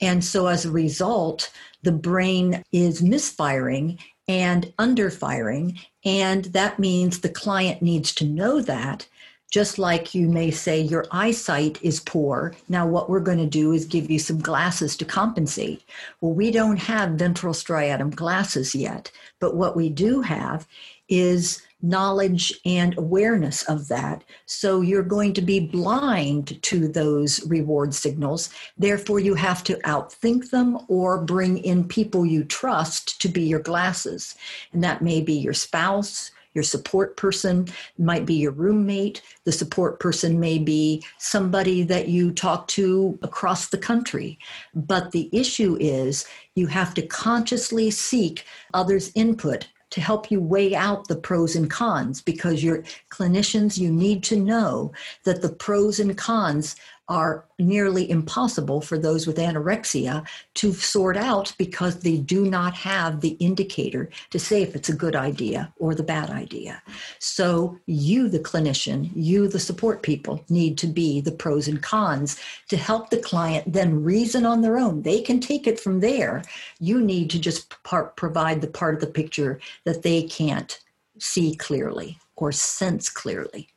And 0.00 0.24
so 0.24 0.46
as 0.46 0.64
a 0.64 0.70
result, 0.70 1.52
the 1.82 1.92
brain 1.92 2.64
is 2.72 3.02
misfiring 3.02 3.98
and 4.32 4.72
underfiring. 4.78 5.78
And 6.06 6.46
that 6.46 6.78
means 6.78 7.20
the 7.20 7.28
client 7.28 7.82
needs 7.82 8.14
to 8.14 8.24
know 8.24 8.62
that 8.62 9.06
just 9.50 9.78
like 9.78 10.14
you 10.14 10.26
may 10.26 10.50
say 10.50 10.80
your 10.80 11.04
eyesight 11.10 11.78
is 11.82 12.00
poor. 12.00 12.54
Now, 12.70 12.86
what 12.86 13.10
we're 13.10 13.20
going 13.20 13.36
to 13.36 13.46
do 13.46 13.72
is 13.72 13.84
give 13.84 14.10
you 14.10 14.18
some 14.18 14.38
glasses 14.40 14.96
to 14.96 15.04
compensate. 15.04 15.82
Well, 16.22 16.32
we 16.32 16.50
don't 16.50 16.78
have 16.78 17.10
ventral 17.10 17.52
striatum 17.52 18.14
glasses 18.14 18.74
yet, 18.74 19.12
but 19.38 19.54
what 19.54 19.76
we 19.76 19.90
do 19.90 20.22
have 20.22 20.66
is 21.10 21.60
knowledge 21.82 22.54
and 22.64 22.96
awareness 22.96 23.64
of 23.64 23.88
that. 23.88 24.24
So 24.46 24.80
you're 24.80 25.02
going 25.02 25.32
to 25.34 25.42
be 25.42 25.60
blind 25.60 26.62
to 26.62 26.88
those 26.88 27.44
reward 27.46 27.94
signals. 27.94 28.50
Therefore, 28.78 29.18
you 29.18 29.34
have 29.34 29.64
to 29.64 29.76
outthink 29.78 30.50
them 30.50 30.78
or 30.88 31.22
bring 31.22 31.58
in 31.58 31.86
people 31.86 32.24
you 32.24 32.44
trust 32.44 33.20
to 33.20 33.28
be 33.28 33.42
your 33.42 33.60
glasses. 33.60 34.36
And 34.72 34.82
that 34.84 35.02
may 35.02 35.20
be 35.20 35.34
your 35.34 35.54
spouse, 35.54 36.30
your 36.54 36.64
support 36.64 37.16
person 37.16 37.68
might 37.98 38.26
be 38.26 38.34
your 38.34 38.52
roommate. 38.52 39.22
The 39.44 39.52
support 39.52 40.00
person 40.00 40.38
may 40.38 40.58
be 40.58 41.02
somebody 41.18 41.82
that 41.84 42.08
you 42.08 42.30
talk 42.30 42.68
to 42.68 43.18
across 43.22 43.68
the 43.68 43.78
country. 43.78 44.38
But 44.74 45.12
the 45.12 45.30
issue 45.32 45.76
is 45.80 46.26
you 46.54 46.66
have 46.66 46.94
to 46.94 47.06
consciously 47.06 47.90
seek 47.90 48.44
others' 48.74 49.10
input 49.14 49.68
to 49.92 50.00
help 50.00 50.30
you 50.30 50.40
weigh 50.40 50.74
out 50.74 51.06
the 51.06 51.16
pros 51.16 51.54
and 51.54 51.70
cons 51.70 52.20
because 52.20 52.64
you're 52.64 52.82
clinicians 53.10 53.78
you 53.78 53.92
need 53.92 54.22
to 54.24 54.36
know 54.36 54.92
that 55.24 55.42
the 55.42 55.52
pros 55.52 56.00
and 56.00 56.16
cons 56.16 56.76
are 57.12 57.44
nearly 57.58 58.10
impossible 58.10 58.80
for 58.80 58.96
those 58.96 59.26
with 59.26 59.36
anorexia 59.36 60.26
to 60.54 60.72
sort 60.72 61.14
out 61.14 61.52
because 61.58 62.00
they 62.00 62.16
do 62.16 62.46
not 62.46 62.72
have 62.72 63.20
the 63.20 63.36
indicator 63.38 64.08
to 64.30 64.38
say 64.38 64.62
if 64.62 64.74
it's 64.74 64.88
a 64.88 64.96
good 64.96 65.14
idea 65.14 65.70
or 65.78 65.94
the 65.94 66.02
bad 66.02 66.30
idea. 66.30 66.82
So, 67.18 67.78
you, 67.84 68.30
the 68.30 68.38
clinician, 68.38 69.10
you, 69.14 69.46
the 69.46 69.60
support 69.60 70.02
people, 70.02 70.42
need 70.48 70.78
to 70.78 70.86
be 70.86 71.20
the 71.20 71.32
pros 71.32 71.68
and 71.68 71.82
cons 71.82 72.40
to 72.70 72.78
help 72.78 73.10
the 73.10 73.20
client 73.20 73.70
then 73.70 74.02
reason 74.02 74.46
on 74.46 74.62
their 74.62 74.78
own. 74.78 75.02
They 75.02 75.20
can 75.20 75.38
take 75.38 75.66
it 75.66 75.78
from 75.78 76.00
there. 76.00 76.42
You 76.80 77.02
need 77.02 77.28
to 77.30 77.38
just 77.38 77.82
part, 77.82 78.16
provide 78.16 78.62
the 78.62 78.68
part 78.68 78.94
of 78.94 79.02
the 79.02 79.06
picture 79.06 79.60
that 79.84 80.02
they 80.02 80.22
can't 80.22 80.80
see 81.18 81.54
clearly 81.56 82.18
or 82.36 82.52
sense 82.52 83.10
clearly. 83.10 83.68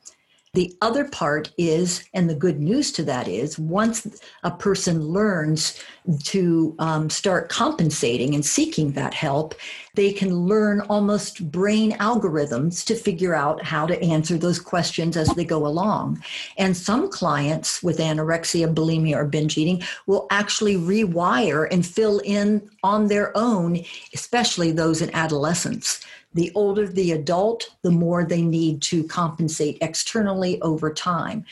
The 0.56 0.74
other 0.82 1.04
part 1.04 1.52
is, 1.58 2.06
and 2.14 2.30
the 2.30 2.34
good 2.34 2.62
news 2.62 2.94
to 2.94 3.04
that 3.04 3.28
is, 3.28 3.60
once 3.60 4.08
a 4.42 4.52
person 4.52 5.02
learns 5.02 5.84
to 6.24 6.74
um, 6.80 7.10
start 7.10 7.50
compensating 7.50 8.34
and 8.34 8.46
seeking 8.46 8.94
that 8.94 9.14
help, 9.14 9.56
they 9.96 10.14
can 10.14 10.34
learn 10.34 10.80
almost 10.82 11.52
brain 11.52 11.92
algorithms 11.98 12.86
to 12.86 12.96
figure 12.96 13.36
out 13.36 13.66
how 13.66 13.86
to 13.86 14.02
answer 14.02 14.38
those 14.38 14.60
questions 14.60 15.18
as 15.18 15.28
they 15.36 15.44
go 15.44 15.68
along. 15.68 16.24
And 16.58 16.78
some 16.78 17.10
clients 17.10 17.84
with 17.84 17.98
anorexia, 17.98 18.74
bulimia, 18.74 19.18
or 19.18 19.26
binge 19.26 19.58
eating 19.58 19.84
will 20.08 20.26
actually 20.32 20.76
rewire 20.76 21.68
and 21.70 21.86
fill 21.86 22.20
in 22.20 22.70
on 22.82 23.08
their 23.08 23.36
own, 23.36 23.84
especially 24.14 24.72
those 24.72 25.02
in 25.02 25.14
adolescence 25.14 26.00
the 26.36 26.52
older 26.54 26.86
the 26.86 27.14
adult, 27.14 27.76
the 27.82 27.92
more 27.92 28.24
they 28.24 28.42
need 28.42 28.82
to 28.84 29.06
compensate 29.06 29.78
externally 29.82 30.62
over 30.62 30.94
time. 30.94 31.46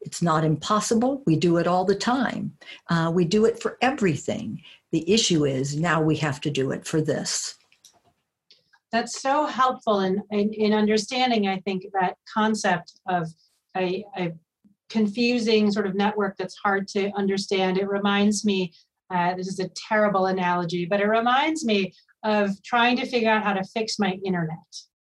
It's 0.00 0.20
not 0.20 0.44
impossible. 0.44 1.22
We 1.24 1.36
do 1.36 1.56
it 1.56 1.66
all 1.66 1.84
the 1.84 1.94
time. 1.94 2.52
Uh, 2.90 3.10
we 3.14 3.24
do 3.24 3.46
it 3.46 3.62
for 3.62 3.78
everything. 3.80 4.60
The 4.90 5.10
issue 5.10 5.46
is 5.46 5.76
now 5.76 6.02
we 6.02 6.16
have 6.16 6.40
to 6.42 6.50
do 6.50 6.72
it 6.72 6.84
for 6.84 7.00
this. 7.00 7.56
That's 8.92 9.20
so 9.20 9.46
helpful 9.46 10.00
in, 10.00 10.22
in, 10.30 10.52
in 10.52 10.72
understanding, 10.72 11.48
I 11.48 11.60
think, 11.60 11.86
that 11.98 12.16
concept 12.32 13.00
of 13.08 13.28
a, 13.76 14.04
a, 14.18 14.32
confusing 14.90 15.72
sort 15.72 15.86
of 15.86 15.96
network 15.96 16.36
that's 16.36 16.54
hard 16.56 16.86
to 16.86 17.10
understand. 17.16 17.78
It 17.78 17.88
reminds 17.88 18.44
me, 18.44 18.72
uh, 19.10 19.34
this 19.34 19.48
is 19.48 19.58
a 19.58 19.68
terrible 19.70 20.26
analogy, 20.26 20.84
but 20.84 21.00
it 21.00 21.06
reminds 21.06 21.64
me 21.64 21.92
of 22.24 22.50
trying 22.62 22.96
to 22.96 23.06
figure 23.06 23.30
out 23.30 23.44
how 23.44 23.52
to 23.52 23.64
fix 23.64 23.98
my 23.98 24.18
internet. 24.24 24.58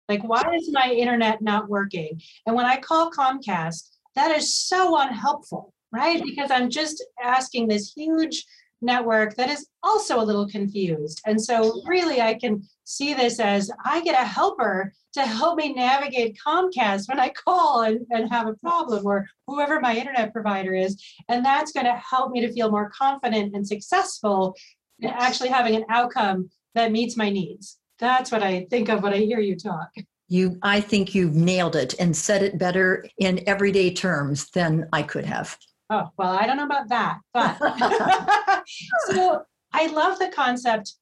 Like, 0.08 0.22
why 0.22 0.42
is 0.54 0.70
my 0.72 0.90
internet 0.90 1.40
not 1.40 1.68
working? 1.68 2.20
And 2.46 2.54
when 2.54 2.66
I 2.66 2.76
call 2.76 3.10
Comcast, 3.10 3.88
that 4.14 4.30
is 4.36 4.54
so 4.54 4.98
unhelpful, 5.00 5.72
right? 5.92 6.22
Because 6.22 6.50
I'm 6.50 6.68
just 6.68 7.02
asking 7.22 7.68
this 7.68 7.92
huge 7.92 8.44
network 8.82 9.34
that 9.36 9.48
is 9.48 9.66
also 9.82 10.20
a 10.20 10.24
little 10.24 10.46
confused. 10.48 11.22
And 11.26 11.40
so, 11.40 11.82
really, 11.86 12.20
I 12.20 12.34
can 12.34 12.62
see 12.84 13.14
this 13.14 13.40
as 13.40 13.70
I 13.84 14.02
get 14.02 14.20
a 14.20 14.26
helper 14.26 14.92
to 15.14 15.22
help 15.22 15.56
me 15.56 15.72
navigate 15.72 16.38
Comcast 16.44 17.08
when 17.08 17.20
I 17.20 17.30
call 17.30 17.82
and, 17.82 18.00
and 18.10 18.30
have 18.30 18.46
a 18.46 18.54
problem, 18.54 19.06
or 19.06 19.26
whoever 19.46 19.80
my 19.80 19.96
internet 19.96 20.32
provider 20.32 20.74
is. 20.74 21.02
And 21.28 21.44
that's 21.44 21.72
going 21.72 21.86
to 21.86 21.94
help 21.94 22.32
me 22.32 22.40
to 22.40 22.52
feel 22.52 22.70
more 22.70 22.90
confident 22.90 23.54
and 23.54 23.66
successful 23.66 24.54
in 25.00 25.10
actually 25.10 25.48
having 25.48 25.76
an 25.76 25.84
outcome 25.88 26.50
that 26.74 26.92
meets 26.92 27.16
my 27.16 27.30
needs. 27.30 27.78
That's 27.98 28.30
what 28.30 28.42
I 28.42 28.66
think 28.70 28.88
of 28.88 29.02
when 29.02 29.12
I 29.12 29.18
hear 29.18 29.40
you 29.40 29.56
talk. 29.56 29.90
You, 30.28 30.58
I 30.62 30.80
think 30.80 31.14
you've 31.14 31.34
nailed 31.34 31.76
it 31.76 31.94
and 32.00 32.16
said 32.16 32.42
it 32.42 32.58
better 32.58 33.06
in 33.18 33.46
everyday 33.46 33.92
terms 33.92 34.50
than 34.50 34.88
I 34.92 35.02
could 35.02 35.24
have. 35.24 35.56
Oh, 35.90 36.08
well, 36.16 36.32
I 36.32 36.46
don't 36.46 36.56
know 36.56 36.64
about 36.64 36.88
that, 36.88 37.18
but 37.32 37.56
so 39.06 39.42
I 39.72 39.86
love 39.88 40.18
the 40.18 40.32
concept 40.34 40.94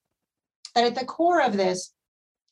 that 0.75 0.83
at 0.83 0.95
the 0.95 1.05
core 1.05 1.41
of 1.41 1.55
this 1.55 1.93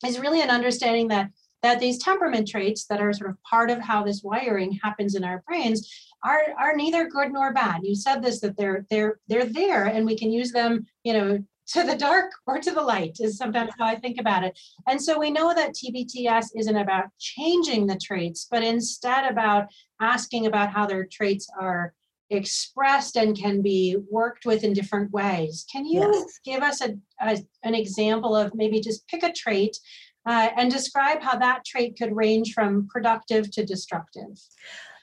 is 0.05 0.19
really 0.19 0.41
an 0.41 0.49
understanding 0.49 1.07
that 1.09 1.29
that 1.61 1.79
these 1.79 1.99
temperament 1.99 2.47
traits 2.47 2.85
that 2.85 2.99
are 2.99 3.13
sort 3.13 3.29
of 3.29 3.37
part 3.43 3.69
of 3.69 3.79
how 3.79 4.03
this 4.03 4.23
wiring 4.23 4.79
happens 4.81 5.13
in 5.13 5.23
our 5.23 5.43
brains 5.47 5.87
are 6.23 6.41
are 6.59 6.75
neither 6.75 7.07
good 7.07 7.31
nor 7.31 7.53
bad. 7.53 7.81
You 7.83 7.95
said 7.95 8.21
this 8.21 8.39
that 8.41 8.57
they're 8.57 8.85
they're 8.89 9.19
they're 9.27 9.45
there 9.45 9.85
and 9.85 10.05
we 10.05 10.17
can 10.17 10.31
use 10.31 10.51
them, 10.51 10.85
you 11.03 11.13
know, 11.13 11.43
to 11.71 11.83
the 11.83 11.95
dark 11.95 12.31
or 12.45 12.59
to 12.59 12.71
the 12.71 12.81
light 12.81 13.17
is 13.19 13.37
sometimes 13.37 13.71
how 13.77 13.85
I 13.85 13.95
think 13.95 14.19
about 14.19 14.43
it. 14.43 14.59
And 14.87 15.01
so 15.01 15.19
we 15.19 15.31
know 15.31 15.53
that 15.53 15.73
TBTS 15.73 16.49
isn't 16.55 16.75
about 16.75 17.05
changing 17.19 17.87
the 17.87 17.97
traits, 17.97 18.47
but 18.49 18.63
instead 18.63 19.31
about 19.31 19.67
asking 19.99 20.45
about 20.45 20.71
how 20.71 20.85
their 20.85 21.05
traits 21.05 21.47
are 21.59 21.93
expressed 22.29 23.17
and 23.17 23.37
can 23.37 23.61
be 23.61 23.97
worked 24.09 24.45
with 24.45 24.63
in 24.63 24.73
different 24.73 25.11
ways. 25.11 25.65
Can 25.71 25.85
you 25.85 26.01
yes. 26.01 26.39
give 26.45 26.63
us 26.63 26.81
a, 26.81 26.95
a, 27.21 27.37
an 27.63 27.75
example 27.75 28.35
of 28.35 28.55
maybe 28.55 28.79
just 28.79 29.05
pick 29.07 29.23
a 29.23 29.33
trait 29.33 29.77
uh, 30.25 30.49
and 30.55 30.71
describe 30.71 31.21
how 31.21 31.37
that 31.37 31.65
trait 31.65 31.97
could 31.97 32.15
range 32.15 32.53
from 32.53 32.87
productive 32.87 33.51
to 33.51 33.65
destructive? 33.65 34.39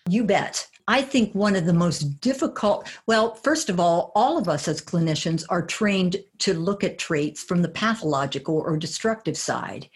You 0.09 0.25
bet. 0.25 0.67
I 0.87 1.03
think 1.03 1.35
one 1.35 1.55
of 1.55 1.67
the 1.67 1.75
most 1.75 2.21
difficult, 2.23 2.89
well, 3.07 3.35
first 3.35 3.69
of 3.69 3.79
all, 3.79 4.11
all 4.15 4.39
of 4.39 4.49
us 4.49 4.67
as 4.67 4.81
clinicians 4.81 5.45
are 5.51 5.61
trained 5.61 6.17
to 6.39 6.55
look 6.55 6.83
at 6.83 6.99
traits 6.99 7.43
from 7.43 7.61
the 7.61 7.69
pathological 7.69 8.57
or 8.57 8.79
destructive 8.79 9.37
side. 9.37 9.91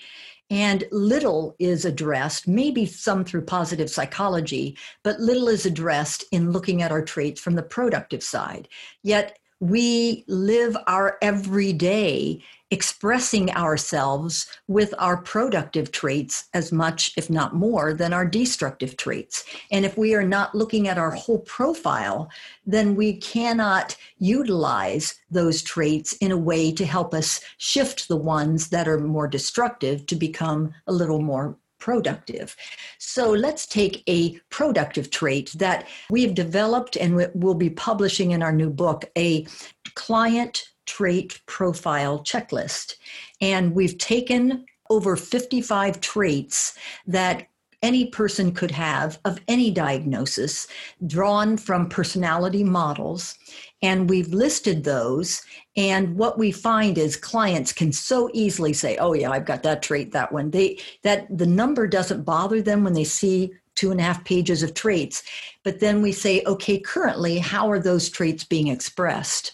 And 0.51 0.85
little 0.93 1.57
is 1.59 1.87
addressed, 1.87 2.47
maybe 2.47 2.85
some 2.85 3.25
through 3.25 3.47
positive 3.47 3.89
psychology, 3.89 4.77
but 5.03 5.19
little 5.19 5.49
is 5.49 5.65
addressed 5.65 6.27
in 6.31 6.53
looking 6.53 6.83
at 6.83 6.93
our 6.93 7.03
traits 7.03 7.41
from 7.41 7.55
the 7.55 7.63
productive 7.63 8.23
side. 8.23 8.69
Yet 9.03 9.39
we 9.61 10.25
live 10.29 10.77
our 10.87 11.17
everyday 11.23 12.43
expressing 12.73 13.51
ourselves 13.51 14.47
with 14.67 14.95
our 14.99 15.19
productive 15.19 15.93
traits 15.93 16.49
as 16.55 16.73
much, 16.73 17.13
if 17.19 17.29
not 17.29 17.55
more, 17.55 17.93
than 17.93 18.15
our 18.15 18.25
destructive 18.25 18.97
traits. 18.97 19.45
And 19.71 19.85
if 19.85 19.99
we 19.99 20.15
are 20.15 20.25
not 20.25 20.55
looking 20.55 20.89
at 20.89 20.97
our 20.97 21.11
whole 21.11 21.41
profile, 21.41 22.31
then 22.65 22.97
we 22.97 23.19
cannot 23.19 23.95
utilize 24.19 25.21
those 25.31 25.63
traits 25.63 26.15
in 26.15 26.33
a 26.33 26.37
way 26.37 26.73
to 26.73 26.87
help 26.87 27.13
us 27.13 27.43
shift 27.59 28.09
the 28.09 28.17
ones 28.17 28.71
that 28.71 28.89
are 28.89 28.99
more 28.99 29.29
destructive 29.29 30.07
to 30.07 30.17
become 30.17 30.73
a 30.87 30.93
little 30.93 31.21
more 31.21 31.59
productive. 31.79 32.57
So 32.99 33.33
let's 33.33 33.67
take 33.67 34.03
a 34.09 34.41
productive 34.49 35.11
trait 35.11 35.53
that 35.57 35.89
we 36.09 36.23
have 36.23 36.35
developed 36.35 36.97
and 36.97 37.29
we'll 37.35 37.55
be 37.55 37.71
publishing 37.71 38.31
in 38.31 38.43
our 38.43 38.53
new 38.53 38.71
book 38.71 39.05
a 39.19 39.47
client 39.95 40.72
trait 40.87 41.41
profile 41.47 42.21
checklist. 42.21 42.95
And 43.41 43.75
we've 43.75 43.99
taken 43.99 44.65
over 44.91 45.17
55 45.17 46.01
traits 46.01 46.77
that 47.07 47.47
any 47.83 48.07
person 48.07 48.53
could 48.53 48.71
have 48.71 49.19
of 49.25 49.41
any 49.49 49.71
diagnosis 49.71 50.69
drawn 51.07 51.57
from 51.57 51.89
personality 51.89 52.63
models. 52.63 53.37
And 53.83 54.09
we've 54.09 54.29
listed 54.29 54.85
those. 54.85 55.43
And 55.77 56.15
what 56.15 56.39
we 56.39 56.53
find 56.53 56.97
is 56.97 57.17
clients 57.17 57.73
can 57.73 57.93
so 57.93 58.31
easily 58.33 58.73
say, 58.73 58.97
oh, 58.99 59.15
yeah, 59.15 59.31
I've 59.31 59.47
got 59.47 59.65
that 59.65 59.83
trait, 59.83 60.13
that 60.13 60.31
one. 60.31 60.51
They 60.51 60.79
that 61.03 61.27
the 61.37 61.47
number 61.47 61.89
doesn't 61.89 62.23
bother 62.23 62.63
them 62.63 62.85
when 62.85 62.93
they 62.93 63.05
see 63.05 63.53
two 63.75 63.91
and 63.91 64.01
a 64.01 64.03
half 64.03 64.25
pages 64.25 64.63
of 64.63 64.75
traits. 64.75 65.23
But 65.65 65.81
then 65.81 66.03
we 66.03 66.13
say, 66.13 66.43
okay, 66.47 66.79
currently, 66.79 67.39
how 67.39 67.71
are 67.71 67.81
those 67.81 68.11
traits 68.11 68.45
being 68.45 68.69
expressed? 68.69 69.53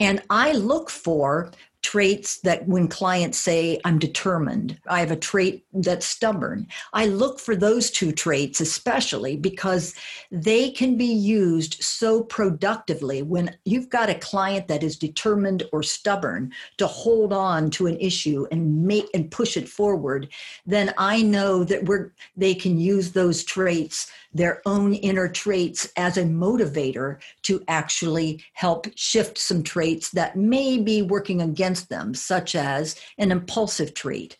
And 0.00 0.22
I 0.30 0.52
look 0.52 0.90
for 0.90 1.52
traits 1.82 2.38
that 2.40 2.66
when 2.68 2.88
clients 2.88 3.38
say 3.38 3.78
i'm 3.84 3.98
determined 3.98 4.78
i 4.88 5.00
have 5.00 5.10
a 5.10 5.16
trait 5.16 5.64
that's 5.74 6.06
stubborn. 6.06 6.66
I 6.92 7.06
look 7.06 7.40
for 7.40 7.56
those 7.56 7.90
two 7.90 8.12
traits 8.12 8.60
especially 8.60 9.36
because 9.36 9.94
they 10.30 10.70
can 10.70 10.96
be 10.96 11.06
used 11.06 11.82
so 11.82 12.22
productively 12.22 13.22
when 13.22 13.56
you've 13.64 13.88
got 13.88 14.10
a 14.10 14.14
client 14.14 14.68
that 14.68 14.82
is 14.82 14.96
determined 14.96 15.64
or 15.72 15.82
stubborn 15.82 16.52
to 16.78 16.86
hold 16.86 17.32
on 17.32 17.70
to 17.70 17.86
an 17.86 17.98
issue 17.98 18.46
and 18.50 18.84
make 18.86 19.08
and 19.14 19.30
push 19.30 19.56
it 19.56 19.68
forward 19.68 20.28
then 20.66 20.92
i 20.98 21.22
know 21.22 21.64
that 21.64 21.84
we're 21.84 22.12
they 22.36 22.54
can 22.54 22.78
use 22.78 23.12
those 23.12 23.42
traits 23.44 24.10
their 24.34 24.62
own 24.66 24.94
inner 24.94 25.28
traits 25.28 25.90
as 25.96 26.16
a 26.16 26.24
motivator 26.24 27.18
to 27.42 27.62
actually 27.68 28.42
help 28.54 28.86
shift 28.94 29.38
some 29.38 29.62
traits 29.62 30.10
that 30.10 30.36
may 30.36 30.78
be 30.78 31.02
working 31.02 31.42
against 31.42 31.88
them, 31.88 32.14
such 32.14 32.54
as 32.54 32.96
an 33.18 33.30
impulsive 33.30 33.94
trait. 33.94 34.36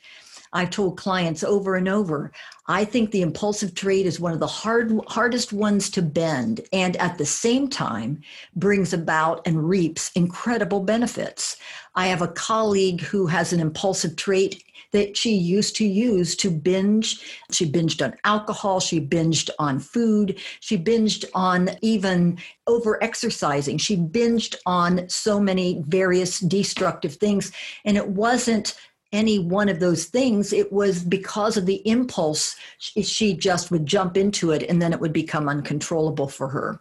I've 0.54 0.70
told 0.70 0.98
clients 0.98 1.42
over 1.42 1.76
and 1.76 1.88
over, 1.88 2.30
I 2.68 2.84
think 2.84 3.10
the 3.10 3.22
impulsive 3.22 3.74
trait 3.74 4.04
is 4.04 4.20
one 4.20 4.32
of 4.32 4.40
the 4.40 4.46
hard, 4.46 4.92
hardest 5.08 5.52
ones 5.52 5.88
to 5.90 6.02
bend, 6.02 6.60
and 6.72 6.96
at 6.96 7.16
the 7.16 7.24
same 7.24 7.68
time 7.68 8.20
brings 8.54 8.92
about 8.92 9.46
and 9.46 9.66
reaps 9.66 10.10
incredible 10.14 10.80
benefits. 10.80 11.56
I 11.94 12.08
have 12.08 12.20
a 12.20 12.28
colleague 12.28 13.00
who 13.00 13.26
has 13.26 13.52
an 13.52 13.60
impulsive 13.60 14.16
trait 14.16 14.62
that 14.92 15.16
she 15.16 15.34
used 15.34 15.76
to 15.76 15.86
use 15.86 16.36
to 16.36 16.50
binge. 16.50 17.38
She 17.50 17.70
binged 17.70 18.04
on 18.04 18.14
alcohol, 18.24 18.80
she 18.80 19.00
binged 19.00 19.50
on 19.58 19.80
food, 19.80 20.38
she 20.60 20.78
binged 20.78 21.24
on 21.34 21.70
even 21.80 22.38
over 22.66 23.02
exercising. 23.02 23.78
She 23.78 23.96
binged 23.96 24.56
on 24.66 25.08
so 25.08 25.40
many 25.40 25.82
various 25.86 26.40
destructive 26.40 27.14
things. 27.14 27.52
And 27.84 27.96
it 27.96 28.08
wasn't 28.08 28.74
any 29.12 29.38
one 29.38 29.68
of 29.68 29.78
those 29.78 30.06
things, 30.06 30.52
it 30.52 30.72
was 30.72 31.04
because 31.04 31.56
of 31.56 31.66
the 31.66 31.86
impulse, 31.86 32.56
she 32.78 33.34
just 33.34 33.70
would 33.70 33.84
jump 33.84 34.16
into 34.16 34.52
it 34.52 34.62
and 34.62 34.80
then 34.80 34.92
it 34.92 35.00
would 35.00 35.12
become 35.12 35.48
uncontrollable 35.48 36.28
for 36.28 36.48
her. 36.48 36.80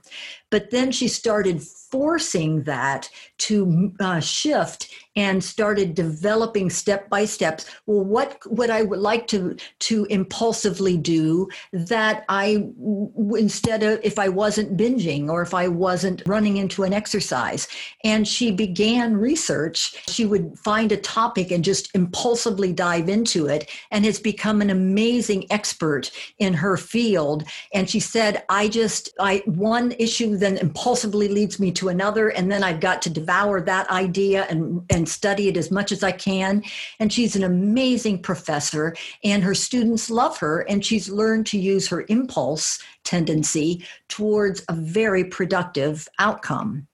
But 0.49 0.71
then 0.71 0.91
she 0.91 1.09
started 1.09 1.61
forcing 1.91 2.63
that 2.63 3.09
to 3.37 3.93
uh, 3.99 4.19
shift 4.19 4.89
and 5.15 5.43
started 5.43 5.93
developing 5.93 6.69
step 6.69 7.09
by 7.09 7.25
steps. 7.25 7.65
Well 7.85 8.05
what 8.05 8.37
would 8.45 8.69
i 8.69 8.81
would 8.81 8.99
like 8.99 9.27
to 9.27 9.57
to 9.79 10.05
impulsively 10.05 10.97
do 10.97 11.49
that 11.73 12.23
i 12.29 12.69
instead 13.35 13.83
of 13.83 13.99
if 14.03 14.17
i 14.17 14.29
wasn't 14.29 14.77
binging 14.77 15.29
or 15.29 15.41
if 15.41 15.53
i 15.53 15.67
wasn't 15.67 16.23
running 16.25 16.57
into 16.57 16.83
an 16.83 16.93
exercise. 16.93 17.67
And 18.03 18.27
she 18.27 18.51
began 18.51 19.17
research. 19.17 19.95
She 20.07 20.25
would 20.25 20.57
find 20.57 20.91
a 20.91 20.97
topic 20.97 21.51
and 21.51 21.63
just 21.63 21.93
impulsively 21.93 22.71
dive 22.71 23.09
into 23.09 23.47
it 23.47 23.69
and 23.91 24.05
has 24.05 24.19
become 24.19 24.61
an 24.61 24.69
amazing 24.69 25.45
expert 25.51 26.11
in 26.39 26.53
her 26.53 26.77
field. 26.77 27.43
And 27.73 27.89
she 27.89 27.99
said 27.99 28.43
i 28.49 28.67
just 28.67 29.09
i 29.19 29.43
one 29.45 29.91
issue 29.99 30.37
then 30.37 30.57
impulsively 30.57 31.27
leads 31.27 31.59
me 31.59 31.71
to 31.81 31.89
another 31.89 32.29
and 32.29 32.51
then 32.51 32.63
i've 32.63 32.79
got 32.79 33.01
to 33.01 33.09
devour 33.09 33.59
that 33.61 33.89
idea 33.89 34.45
and 34.49 34.81
and 34.89 35.07
study 35.09 35.47
it 35.47 35.57
as 35.57 35.71
much 35.71 35.91
as 35.91 36.03
I 36.03 36.11
can. 36.11 36.63
And 36.99 37.11
she's 37.11 37.35
an 37.35 37.43
amazing 37.43 38.21
professor, 38.21 38.95
and 39.23 39.43
her 39.43 39.55
students 39.55 40.09
love 40.09 40.37
her, 40.39 40.61
and 40.61 40.85
she's 40.85 41.09
learned 41.09 41.45
to 41.47 41.59
use 41.59 41.87
her 41.87 42.05
impulse 42.07 42.79
tendency 43.03 43.85
towards 44.07 44.63
a 44.69 44.73
very 44.73 45.23
productive 45.23 46.07
outcome. 46.19 46.87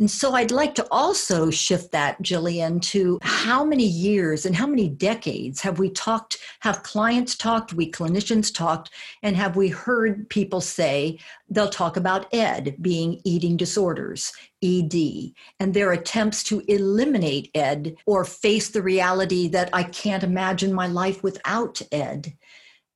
And 0.00 0.10
so 0.10 0.32
I'd 0.32 0.50
like 0.50 0.74
to 0.76 0.86
also 0.90 1.50
shift 1.50 1.92
that, 1.92 2.20
Jillian, 2.22 2.80
to 2.84 3.18
how 3.20 3.62
many 3.64 3.84
years 3.84 4.46
and 4.46 4.56
how 4.56 4.66
many 4.66 4.88
decades 4.88 5.60
have 5.60 5.78
we 5.78 5.90
talked, 5.90 6.38
have 6.60 6.82
clients 6.82 7.36
talked, 7.36 7.74
we 7.74 7.92
clinicians 7.92 8.52
talked, 8.52 8.88
and 9.22 9.36
have 9.36 9.56
we 9.56 9.68
heard 9.68 10.26
people 10.30 10.62
say 10.62 11.18
they'll 11.50 11.68
talk 11.68 11.98
about 11.98 12.32
ED 12.32 12.76
being 12.80 13.20
eating 13.24 13.58
disorders, 13.58 14.32
ED, 14.62 15.34
and 15.60 15.74
their 15.74 15.92
attempts 15.92 16.42
to 16.44 16.62
eliminate 16.66 17.50
ED 17.54 17.94
or 18.06 18.24
face 18.24 18.70
the 18.70 18.82
reality 18.82 19.48
that 19.48 19.68
I 19.74 19.82
can't 19.82 20.24
imagine 20.24 20.72
my 20.72 20.86
life 20.86 21.22
without 21.22 21.82
ED. 21.92 22.32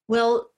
Well, 0.08 0.48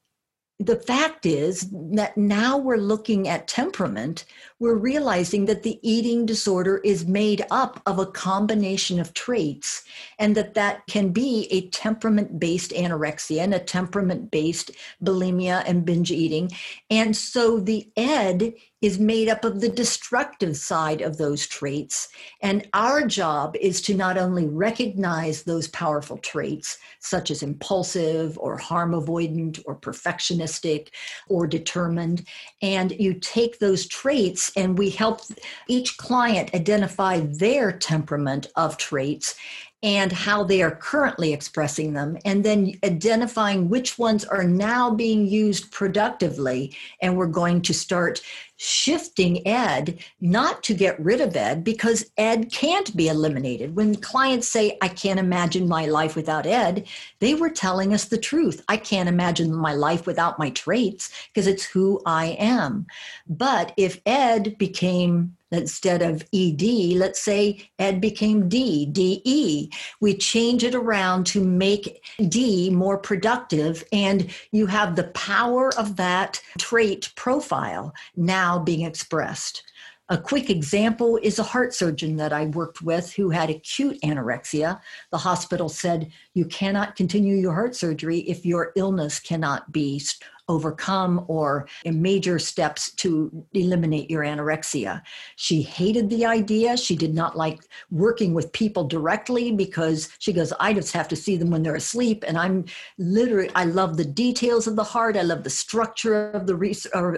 the 0.58 0.76
fact 0.76 1.26
is 1.26 1.68
that 1.72 2.16
now 2.16 2.56
we're 2.56 2.76
looking 2.76 3.28
at 3.28 3.46
temperament, 3.46 4.24
we're 4.58 4.76
realizing 4.76 5.44
that 5.46 5.62
the 5.62 5.78
eating 5.82 6.24
disorder 6.24 6.78
is 6.78 7.06
made 7.06 7.44
up 7.50 7.82
of 7.84 7.98
a 7.98 8.06
combination 8.06 8.98
of 8.98 9.12
traits, 9.12 9.84
and 10.18 10.34
that 10.34 10.54
that 10.54 10.86
can 10.86 11.10
be 11.10 11.46
a 11.50 11.68
temperament 11.68 12.38
based 12.40 12.70
anorexia 12.70 13.40
and 13.40 13.54
a 13.54 13.58
temperament 13.58 14.30
based 14.30 14.70
bulimia 15.04 15.62
and 15.66 15.84
binge 15.84 16.10
eating. 16.10 16.50
And 16.90 17.14
so 17.14 17.60
the 17.60 17.90
ED 17.96 18.54
is 18.82 18.98
made 18.98 19.28
up 19.28 19.44
of 19.44 19.60
the 19.60 19.68
destructive 19.68 20.56
side 20.56 21.00
of 21.00 21.16
those 21.16 21.46
traits. 21.46 22.08
And 22.42 22.68
our 22.74 23.06
job 23.06 23.56
is 23.56 23.80
to 23.82 23.94
not 23.94 24.18
only 24.18 24.46
recognize 24.46 25.42
those 25.42 25.68
powerful 25.68 26.18
traits, 26.18 26.78
such 27.00 27.30
as 27.30 27.42
impulsive 27.42 28.38
or 28.38 28.58
harm 28.58 28.92
avoidant 28.92 29.62
or 29.66 29.76
perfectionistic 29.76 30.88
or 31.28 31.46
determined, 31.46 32.26
and 32.60 32.92
you 32.92 33.14
take 33.14 33.58
those 33.58 33.86
traits 33.86 34.45
and 34.56 34.78
we 34.78 34.90
help 34.90 35.20
each 35.68 35.96
client 35.96 36.54
identify 36.54 37.20
their 37.20 37.72
temperament 37.72 38.48
of 38.56 38.76
traits 38.76 39.34
and 39.82 40.10
how 40.10 40.42
they 40.42 40.62
are 40.62 40.74
currently 40.74 41.32
expressing 41.32 41.92
them, 41.92 42.16
and 42.24 42.44
then 42.44 42.72
identifying 42.82 43.68
which 43.68 43.98
ones 43.98 44.24
are 44.24 44.42
now 44.42 44.90
being 44.90 45.26
used 45.26 45.70
productively. 45.70 46.74
And 47.02 47.16
we're 47.16 47.26
going 47.26 47.62
to 47.62 47.74
start 47.74 48.22
shifting 48.58 49.46
ed 49.46 49.98
not 50.20 50.62
to 50.62 50.74
get 50.74 50.98
rid 50.98 51.20
of 51.20 51.36
ed 51.36 51.62
because 51.62 52.10
ed 52.16 52.50
can't 52.50 52.96
be 52.96 53.08
eliminated. 53.08 53.76
When 53.76 53.94
clients 53.96 54.48
say 54.48 54.78
i 54.80 54.88
can't 54.88 55.20
imagine 55.20 55.68
my 55.68 55.86
life 55.86 56.16
without 56.16 56.46
ed 56.46 56.86
they 57.20 57.34
were 57.34 57.50
telling 57.50 57.92
us 57.92 58.06
the 58.06 58.18
truth. 58.18 58.64
I 58.68 58.76
can't 58.76 59.08
imagine 59.08 59.54
my 59.54 59.74
life 59.74 60.06
without 60.06 60.38
my 60.38 60.50
traits 60.50 61.10
because 61.28 61.46
it's 61.46 61.64
who 61.64 62.00
i 62.06 62.36
am. 62.38 62.86
But 63.26 63.72
if 63.76 64.00
ed 64.06 64.56
became 64.58 65.36
instead 65.52 66.02
of 66.02 66.24
ed 66.34 66.62
let's 66.96 67.20
say 67.20 67.70
ed 67.78 68.00
became 68.00 68.48
d 68.48 68.86
de 68.86 69.70
we 70.00 70.16
change 70.16 70.64
it 70.64 70.74
around 70.74 71.24
to 71.24 71.40
make 71.40 72.02
d 72.28 72.68
more 72.70 72.98
productive 72.98 73.84
and 73.92 74.28
you 74.50 74.66
have 74.66 74.96
the 74.96 75.04
power 75.08 75.72
of 75.78 75.96
that 75.96 76.42
trait 76.58 77.12
profile. 77.14 77.94
Now 78.16 78.45
being 78.58 78.82
expressed 78.82 79.62
a 80.08 80.16
quick 80.16 80.50
example 80.50 81.18
is 81.20 81.40
a 81.40 81.42
heart 81.42 81.74
surgeon 81.74 82.16
that 82.16 82.32
I 82.32 82.46
worked 82.46 82.80
with 82.80 83.12
who 83.12 83.30
had 83.30 83.50
acute 83.50 84.00
anorexia. 84.02 84.80
The 85.10 85.18
hospital 85.18 85.68
said, 85.68 86.12
You 86.32 86.44
cannot 86.44 86.94
continue 86.94 87.34
your 87.36 87.54
heart 87.54 87.74
surgery 87.74 88.18
if 88.20 88.46
your 88.46 88.72
illness 88.76 89.18
cannot 89.18 89.72
be 89.72 90.00
overcome 90.48 91.24
or 91.28 91.68
major 91.84 92.38
steps 92.38 92.92
to 92.92 93.46
eliminate 93.52 94.10
your 94.10 94.22
anorexia. 94.22 95.02
She 95.36 95.62
hated 95.62 96.08
the 96.10 96.24
idea. 96.24 96.76
She 96.76 96.96
did 96.96 97.14
not 97.14 97.36
like 97.36 97.60
working 97.90 98.34
with 98.34 98.52
people 98.52 98.84
directly 98.84 99.52
because 99.52 100.08
she 100.18 100.32
goes, 100.32 100.52
I 100.60 100.72
just 100.72 100.92
have 100.92 101.08
to 101.08 101.16
see 101.16 101.36
them 101.36 101.50
when 101.50 101.62
they're 101.62 101.74
asleep. 101.74 102.24
And 102.26 102.38
I'm 102.38 102.64
literally, 102.98 103.50
I 103.54 103.64
love 103.64 103.96
the 103.96 104.04
details 104.04 104.66
of 104.66 104.76
the 104.76 104.84
heart. 104.84 105.16
I 105.16 105.22
love 105.22 105.44
the 105.44 105.50
structure 105.50 106.30
of 106.30 106.46
the 106.46 106.56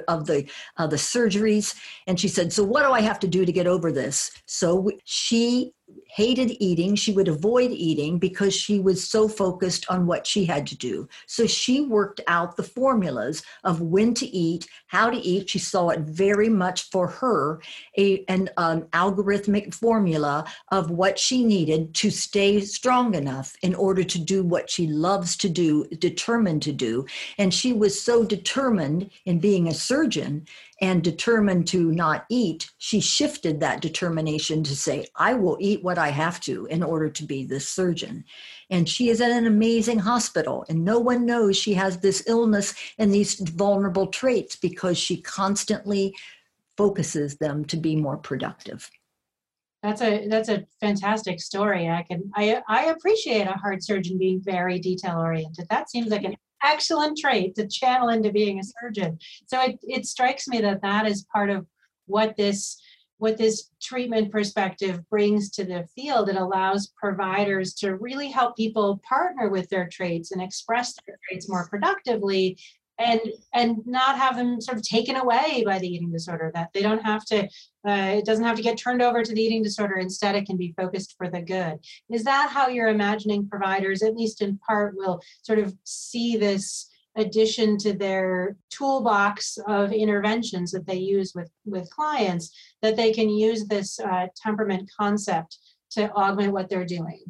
of 0.06 0.26
the 0.26 0.48
uh, 0.76 0.86
the 0.86 0.96
surgeries. 0.96 1.74
And 2.06 2.18
she 2.18 2.28
said, 2.28 2.52
so 2.52 2.64
what 2.64 2.82
do 2.82 2.92
I 2.92 3.00
have 3.00 3.20
to 3.20 3.28
do 3.28 3.44
to 3.44 3.52
get 3.52 3.66
over 3.66 3.92
this? 3.92 4.30
So 4.46 4.90
she 5.04 5.72
hated 6.08 6.56
eating. 6.58 6.94
She 6.94 7.12
would 7.12 7.28
avoid 7.28 7.70
eating 7.70 8.18
because 8.18 8.54
she 8.54 8.80
was 8.80 9.08
so 9.08 9.28
focused 9.28 9.86
on 9.88 10.06
what 10.06 10.26
she 10.26 10.44
had 10.44 10.66
to 10.68 10.76
do. 10.76 11.08
So 11.26 11.46
she 11.46 11.82
worked 11.82 12.20
out 12.26 12.56
the 12.56 12.62
formulas 12.62 13.42
of 13.64 13.80
when 13.80 14.14
to 14.14 14.26
eat, 14.26 14.66
how 14.86 15.10
to 15.10 15.16
eat. 15.16 15.50
She 15.50 15.58
saw 15.58 15.90
it 15.90 16.00
very 16.00 16.48
much 16.48 16.90
for 16.90 17.06
her, 17.06 17.60
a, 17.96 18.24
an 18.26 18.48
um, 18.56 18.82
algorithmic 18.92 19.74
formula 19.74 20.44
of 20.72 20.90
what 20.90 21.18
she 21.18 21.44
needed 21.44 21.94
to 21.94 22.10
stay 22.10 22.60
strong 22.60 23.14
enough 23.14 23.54
in 23.62 23.74
order 23.74 24.02
to 24.02 24.18
do 24.18 24.42
what 24.42 24.70
she 24.70 24.86
loves 24.86 25.36
to 25.36 25.48
do, 25.48 25.84
determined 25.98 26.62
to 26.62 26.72
do. 26.72 27.06
And 27.36 27.52
she 27.52 27.72
was 27.72 28.00
so 28.00 28.24
determined 28.24 29.10
in 29.24 29.38
being 29.38 29.68
a 29.68 29.74
surgeon 29.74 30.46
and 30.80 31.02
determined 31.02 31.66
to 31.68 31.90
not 31.90 32.24
eat, 32.28 32.70
she 32.78 33.00
shifted 33.00 33.58
that 33.60 33.80
determination 33.80 34.62
to 34.62 34.76
say, 34.76 35.06
I 35.16 35.34
will 35.34 35.56
eat 35.60 35.82
what 35.82 35.98
I 35.98 36.10
have 36.10 36.40
to 36.42 36.66
in 36.66 36.82
order 36.82 37.08
to 37.08 37.24
be 37.24 37.44
this 37.44 37.68
surgeon. 37.68 38.24
And 38.70 38.88
she 38.88 39.08
is 39.08 39.20
at 39.20 39.32
an 39.32 39.46
amazing 39.46 39.98
hospital, 39.98 40.64
and 40.68 40.84
no 40.84 40.98
one 40.98 41.26
knows 41.26 41.56
she 41.56 41.74
has 41.74 41.98
this 41.98 42.22
illness 42.28 42.74
and 42.98 43.12
these 43.12 43.34
vulnerable 43.40 44.06
traits 44.06 44.54
because 44.54 44.96
she 44.96 45.20
constantly 45.20 46.14
focuses 46.76 47.36
them 47.38 47.64
to 47.64 47.76
be 47.76 47.96
more 47.96 48.16
productive. 48.16 48.88
That's 49.82 50.02
a 50.02 50.26
that's 50.28 50.48
a 50.48 50.66
fantastic 50.80 51.40
story. 51.40 51.88
I 51.88 52.02
can 52.02 52.30
I 52.34 52.60
I 52.68 52.86
appreciate 52.86 53.46
a 53.46 53.52
heart 53.52 53.82
surgeon 53.84 54.18
being 54.18 54.40
very 54.40 54.80
detail 54.80 55.18
oriented. 55.18 55.66
That 55.70 55.88
seems 55.88 56.08
like 56.08 56.24
an 56.24 56.36
excellent 56.62 57.18
trait 57.18 57.54
to 57.56 57.66
channel 57.66 58.08
into 58.08 58.32
being 58.32 58.58
a 58.58 58.62
surgeon. 58.64 59.18
So 59.46 59.60
it, 59.62 59.78
it 59.82 60.06
strikes 60.06 60.48
me 60.48 60.60
that 60.60 60.82
that 60.82 61.06
is 61.06 61.26
part 61.32 61.50
of 61.50 61.66
what 62.06 62.36
this 62.36 62.80
what 63.18 63.36
this 63.36 63.70
treatment 63.82 64.30
perspective 64.30 65.02
brings 65.10 65.50
to 65.50 65.64
the 65.64 65.84
field. 65.94 66.28
It 66.28 66.36
allows 66.36 66.92
providers 66.96 67.74
to 67.74 67.96
really 67.96 68.30
help 68.30 68.56
people 68.56 69.00
partner 69.06 69.48
with 69.50 69.68
their 69.70 69.88
traits 69.88 70.30
and 70.30 70.40
express 70.40 70.94
their 71.04 71.18
traits 71.28 71.48
more 71.48 71.68
productively 71.68 72.56
and 72.98 73.20
and 73.54 73.86
not 73.86 74.18
have 74.18 74.36
them 74.36 74.60
sort 74.60 74.76
of 74.76 74.82
taken 74.82 75.16
away 75.16 75.62
by 75.64 75.78
the 75.78 75.88
eating 75.88 76.10
disorder 76.10 76.50
that 76.54 76.70
they 76.72 76.82
don't 76.82 77.02
have 77.02 77.24
to 77.24 77.48
uh, 77.86 78.16
it 78.16 78.24
doesn't 78.24 78.44
have 78.44 78.56
to 78.56 78.62
get 78.62 78.76
turned 78.76 79.00
over 79.00 79.22
to 79.22 79.32
the 79.32 79.40
eating 79.40 79.62
disorder. 79.62 79.96
Instead 79.96 80.34
it 80.34 80.46
can 80.46 80.56
be 80.56 80.74
focused 80.76 81.14
for 81.16 81.30
the 81.30 81.40
good. 81.40 81.78
Is 82.10 82.24
that 82.24 82.50
how 82.50 82.68
you're 82.68 82.88
imagining 82.88 83.48
providers 83.48 84.02
at 84.02 84.16
least 84.16 84.42
in 84.42 84.58
part 84.58 84.94
will 84.96 85.20
sort 85.42 85.58
of 85.58 85.74
see 85.84 86.36
this 86.36 86.90
addition 87.16 87.78
to 87.78 87.92
their 87.92 88.56
toolbox 88.70 89.58
of 89.66 89.92
interventions 89.92 90.70
that 90.72 90.86
they 90.86 90.98
use 90.98 91.32
with 91.34 91.50
with 91.64 91.90
clients 91.90 92.50
that 92.82 92.96
they 92.96 93.12
can 93.12 93.28
use 93.28 93.66
this 93.66 93.98
uh, 94.00 94.26
temperament 94.36 94.88
concept 94.98 95.58
to 95.90 96.10
augment 96.12 96.52
what 96.52 96.68
they're 96.68 96.84
doing 96.84 97.22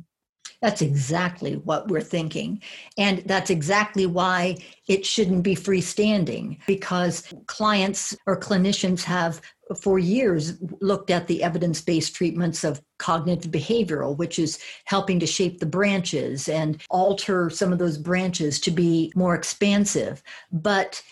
that's 0.60 0.82
exactly 0.82 1.56
what 1.56 1.88
we're 1.88 2.00
thinking. 2.00 2.60
And 2.96 3.22
that's 3.26 3.50
exactly 3.50 4.06
why 4.06 4.56
it 4.88 5.06
shouldn't 5.06 5.42
be 5.42 5.54
freestanding 5.54 6.58
because 6.66 7.32
clients 7.46 8.16
or 8.26 8.38
clinicians 8.38 9.02
have 9.04 9.40
for 9.80 9.98
years 9.98 10.54
looked 10.80 11.10
at 11.10 11.26
the 11.26 11.42
evidence 11.42 11.80
based 11.80 12.14
treatments 12.14 12.64
of 12.64 12.80
cognitive 12.98 13.50
behavioral, 13.50 14.16
which 14.16 14.38
is 14.38 14.58
helping 14.84 15.20
to 15.20 15.26
shape 15.26 15.60
the 15.60 15.66
branches 15.66 16.48
and 16.48 16.82
alter 16.90 17.50
some 17.50 17.72
of 17.72 17.78
those 17.78 17.98
branches 17.98 18.58
to 18.60 18.70
be 18.70 19.12
more 19.14 19.34
expansive. 19.34 20.22
But 20.50 21.02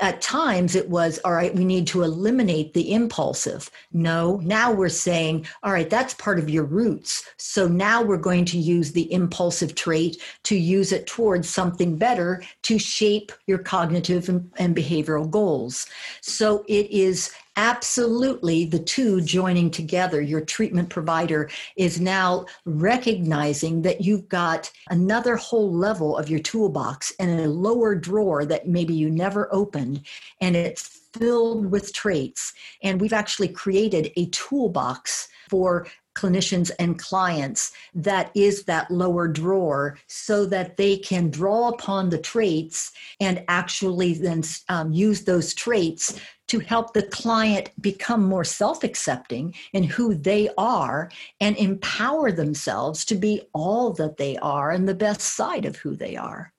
at 0.00 0.22
times 0.22 0.74
it 0.74 0.88
was 0.88 1.18
all 1.24 1.32
right 1.32 1.54
we 1.54 1.64
need 1.64 1.86
to 1.86 2.02
eliminate 2.02 2.72
the 2.72 2.92
impulsive. 2.92 3.70
No 3.92 4.36
now 4.42 4.72
we're 4.72 4.88
saying 4.88 5.46
all 5.62 5.72
right 5.72 5.90
that's 5.90 6.14
part 6.14 6.38
of 6.38 6.48
your 6.48 6.64
roots. 6.64 7.28
So 7.36 7.68
now 7.68 8.02
we're 8.02 8.16
going 8.16 8.46
to 8.46 8.58
use 8.58 8.92
the 8.92 9.12
impulsive 9.12 9.74
trait 9.74 10.22
to 10.44 10.56
use 10.56 10.92
it 10.92 11.06
towards 11.06 11.48
something 11.48 11.96
better 11.96 12.42
to 12.62 12.78
shape 12.78 13.30
your 13.46 13.58
cognitive 13.58 14.28
and, 14.28 14.50
and 14.56 14.74
behavioral 14.74 15.30
goals. 15.30 15.86
So 16.22 16.64
it 16.66 16.90
is 16.90 17.30
absolutely 17.58 18.64
the 18.64 18.78
two 18.78 19.20
joining 19.20 19.68
together. 19.68 20.22
Your 20.22 20.40
treatment 20.40 20.88
provider 20.90 21.50
is 21.76 22.00
now 22.00 22.46
recognizing 22.64 23.82
that 23.82 24.00
you've 24.00 24.28
got 24.28 24.70
another 24.90 25.34
whole 25.34 25.72
level 25.72 26.16
of 26.16 26.30
your 26.30 26.38
toolbox 26.38 27.12
and 27.18 27.40
a 27.40 27.48
lower 27.48 27.96
drawer 27.96 28.44
that 28.44 28.68
maybe 28.68 28.94
you 28.94 29.10
never 29.10 29.52
opened, 29.52 30.06
and 30.40 30.54
it's 30.54 31.00
filled 31.12 31.66
with 31.66 31.92
traits. 31.92 32.54
And 32.84 33.00
we've 33.00 33.12
actually 33.12 33.48
created 33.48 34.12
a 34.16 34.26
toolbox 34.26 35.28
for 35.50 35.88
clinicians 36.14 36.70
and 36.78 36.98
clients 36.98 37.72
that 37.94 38.30
is 38.34 38.64
that 38.64 38.90
lower 38.90 39.28
drawer 39.28 39.96
so 40.08 40.44
that 40.46 40.76
they 40.76 40.96
can 40.96 41.30
draw 41.30 41.68
upon 41.68 42.10
the 42.10 42.18
traits 42.18 42.92
and 43.20 43.44
actually 43.48 44.14
then 44.14 44.42
um, 44.68 44.92
use 44.92 45.24
those 45.24 45.54
traits 45.54 46.20
to 46.48 46.58
help 46.58 46.92
the 46.92 47.02
client 47.02 47.70
become 47.80 48.24
more 48.24 48.44
self 48.44 48.82
accepting 48.84 49.54
in 49.72 49.84
who 49.84 50.14
they 50.14 50.48
are 50.58 51.10
and 51.40 51.56
empower 51.56 52.32
themselves 52.32 53.04
to 53.06 53.14
be 53.14 53.42
all 53.52 53.92
that 53.92 54.16
they 54.16 54.36
are 54.38 54.70
and 54.70 54.88
the 54.88 54.94
best 54.94 55.20
side 55.20 55.64
of 55.64 55.76
who 55.76 55.94
they 55.94 56.16
are. 56.16 56.52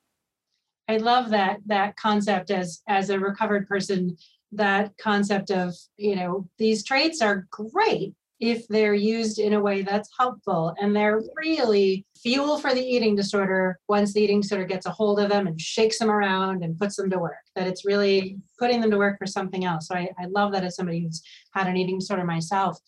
I 0.87 0.97
love 0.97 1.29
that 1.29 1.59
that 1.67 1.95
concept 1.97 2.49
as 2.49 2.81
as 2.87 3.09
a 3.09 3.19
recovered 3.19 3.67
person 3.67 4.17
that 4.51 4.91
concept 4.97 5.51
of 5.51 5.75
you 5.97 6.15
know 6.15 6.47
these 6.57 6.83
traits 6.83 7.21
are 7.21 7.47
great 7.51 8.13
if 8.39 8.67
they're 8.67 8.93
used 8.93 9.37
in 9.39 9.53
a 9.53 9.59
way 9.59 9.81
that's 9.81 10.09
helpful 10.17 10.73
and 10.79 10.95
they're 10.95 11.21
really 11.35 12.05
fuel 12.21 12.57
for 12.57 12.73
the 12.73 12.81
eating 12.81 13.15
disorder. 13.15 13.77
Once 13.87 14.13
the 14.13 14.21
eating 14.21 14.41
disorder 14.41 14.65
gets 14.65 14.85
a 14.85 14.91
hold 14.91 15.19
of 15.19 15.29
them 15.29 15.47
and 15.47 15.59
shakes 15.59 15.99
them 15.99 16.09
around 16.09 16.63
and 16.63 16.77
puts 16.77 16.95
them 16.95 17.09
to 17.09 17.19
work 17.19 17.35
that 17.55 17.67
it's 17.67 17.85
really 17.85 18.37
putting 18.57 18.81
them 18.81 18.91
to 18.91 18.97
work 18.97 19.17
for 19.17 19.25
something 19.25 19.65
else. 19.65 19.87
So 19.87 19.95
i, 19.95 20.09
I 20.17 20.25
love 20.25 20.51
that 20.53 20.63
as 20.63 20.75
somebody 20.75 21.01
who's 21.01 21.21
had 21.53 21.67
an 21.67 21.77
eating 21.77 21.99
disorder 21.99 22.23
myself. 22.23 22.79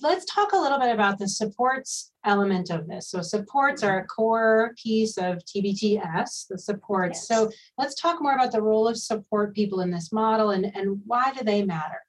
Let's 0.00 0.24
talk 0.24 0.52
a 0.52 0.58
little 0.58 0.78
bit 0.78 0.94
about 0.94 1.18
the 1.18 1.28
supports 1.28 2.12
element 2.24 2.70
of 2.70 2.86
this. 2.86 3.10
So 3.10 3.20
supports 3.20 3.82
are 3.82 3.98
a 3.98 4.06
core 4.06 4.74
piece 4.82 5.18
of 5.18 5.44
tbts 5.44 6.46
the 6.48 6.58
supports. 6.58 7.18
Yes. 7.18 7.28
so 7.28 7.50
let's 7.76 8.00
talk 8.00 8.22
more 8.22 8.34
about 8.34 8.52
the 8.52 8.62
role 8.62 8.88
of 8.88 8.96
support 8.96 9.54
people 9.54 9.82
in 9.82 9.90
this 9.90 10.10
model 10.10 10.50
and, 10.50 10.74
and 10.74 11.02
why 11.04 11.32
do 11.36 11.44
they 11.44 11.62
matter 11.62 12.00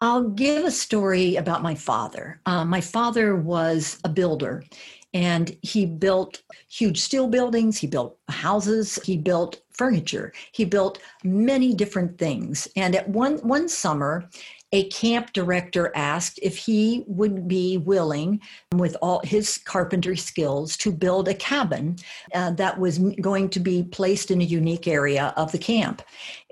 I'll 0.00 0.30
give 0.30 0.64
a 0.64 0.70
story 0.70 1.36
about 1.36 1.62
my 1.62 1.74
father. 1.74 2.40
Uh, 2.46 2.64
my 2.64 2.80
father 2.80 3.36
was 3.36 3.98
a 4.04 4.08
builder 4.08 4.64
and 5.12 5.56
he 5.62 5.84
built 5.84 6.42
huge 6.70 7.00
steel 7.00 7.28
buildings, 7.28 7.76
he 7.76 7.86
built 7.86 8.16
houses, 8.28 8.98
he 9.04 9.16
built 9.16 9.60
furniture, 9.72 10.32
he 10.52 10.64
built 10.64 11.00
many 11.24 11.74
different 11.74 12.16
things. 12.16 12.68
And 12.76 12.94
at 12.94 13.08
one, 13.08 13.38
one 13.38 13.68
summer, 13.68 14.30
a 14.72 14.88
camp 14.90 15.32
director 15.32 15.90
asked 15.96 16.38
if 16.42 16.56
he 16.56 17.02
would 17.08 17.48
be 17.48 17.78
willing, 17.78 18.40
with 18.72 18.96
all 19.02 19.20
his 19.24 19.58
carpentry 19.58 20.16
skills, 20.16 20.76
to 20.76 20.92
build 20.92 21.26
a 21.26 21.34
cabin 21.34 21.96
uh, 22.34 22.52
that 22.52 22.78
was 22.78 22.98
going 23.20 23.48
to 23.48 23.58
be 23.58 23.82
placed 23.82 24.30
in 24.30 24.40
a 24.40 24.44
unique 24.44 24.86
area 24.86 25.34
of 25.36 25.50
the 25.50 25.58
camp. 25.58 26.02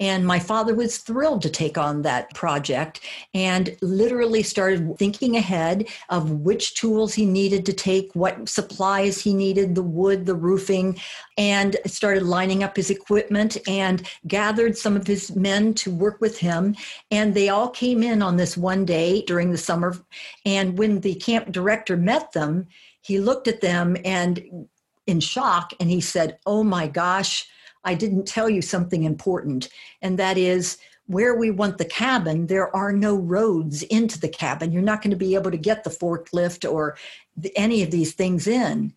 And 0.00 0.26
my 0.26 0.40
father 0.40 0.74
was 0.74 0.98
thrilled 0.98 1.42
to 1.42 1.50
take 1.50 1.78
on 1.78 2.02
that 2.02 2.35
project 2.35 3.00
and 3.35 3.76
literally 3.83 4.42
started 4.42 4.96
thinking 4.98 5.37
ahead 5.37 5.88
of 6.09 6.31
which 6.31 6.74
tools 6.74 7.14
he 7.14 7.24
needed 7.24 7.64
to 7.66 7.72
take, 7.72 8.11
what 8.14 8.48
supplies 8.48 9.20
he 9.20 9.33
needed, 9.33 9.76
the 9.76 9.83
wood, 9.83 10.26
the 10.26 10.35
roofing, 10.35 10.98
and 11.37 11.76
started 11.87 12.24
lining 12.24 12.64
up 12.64 12.76
his 12.76 12.90
equipment 12.90 13.57
and 13.68 14.09
gathered 14.26 14.76
some 14.76 14.96
of 14.96 15.07
his 15.07 15.37
men 15.37 15.72
to 15.74 15.90
work 15.92 16.20
with 16.20 16.38
him. 16.38 16.74
And 17.12 17.33
they 17.33 17.48
all 17.48 17.68
came 17.68 18.02
in 18.02 18.08
on 18.23 18.37
this 18.37 18.57
one 18.57 18.85
day 18.85 19.23
during 19.23 19.51
the 19.51 19.59
summer. 19.59 19.97
And 20.44 20.79
when 20.79 21.01
the 21.01 21.14
camp 21.16 21.53
director 21.53 21.97
met 21.97 22.33
them, 22.33 22.66
he 23.01 23.18
looked 23.18 23.49
at 23.49 23.61
them 23.61 23.97
and 24.05 24.68
in 25.07 25.21
shock 25.21 25.73
and 25.81 25.88
he 25.88 26.01
said, 26.01 26.38
Oh 26.47 26.62
my 26.62 26.87
gosh, 26.87 27.49
I 27.85 27.94
didn't 27.94 28.27
tell 28.27 28.51
you 28.51 28.62
something 28.62 29.05
important. 29.05 29.68
And 30.03 30.18
that 30.18 30.37
is, 30.37 30.79
where 31.09 31.35
we 31.35 31.51
want 31.51 31.79
the 31.79 31.87
cabin, 31.87 32.47
there 32.47 32.75
are 32.77 32.92
no 32.92 33.16
roads 33.16 33.83
into 33.85 34.21
the 34.21 34.29
cabin. 34.29 34.73
You're 34.73 34.83
not 34.83 35.01
going 35.01 35.11
to 35.11 35.16
be 35.16 35.35
able 35.35 35.51
to 35.51 35.57
get 35.57 35.83
the 35.83 35.90
forklift 35.90 36.71
or 36.71 36.99
the, 37.35 37.51
any 37.57 37.83
of 37.83 37.90
these 37.90 38.12
things 38.12 38.47
in. 38.47 38.92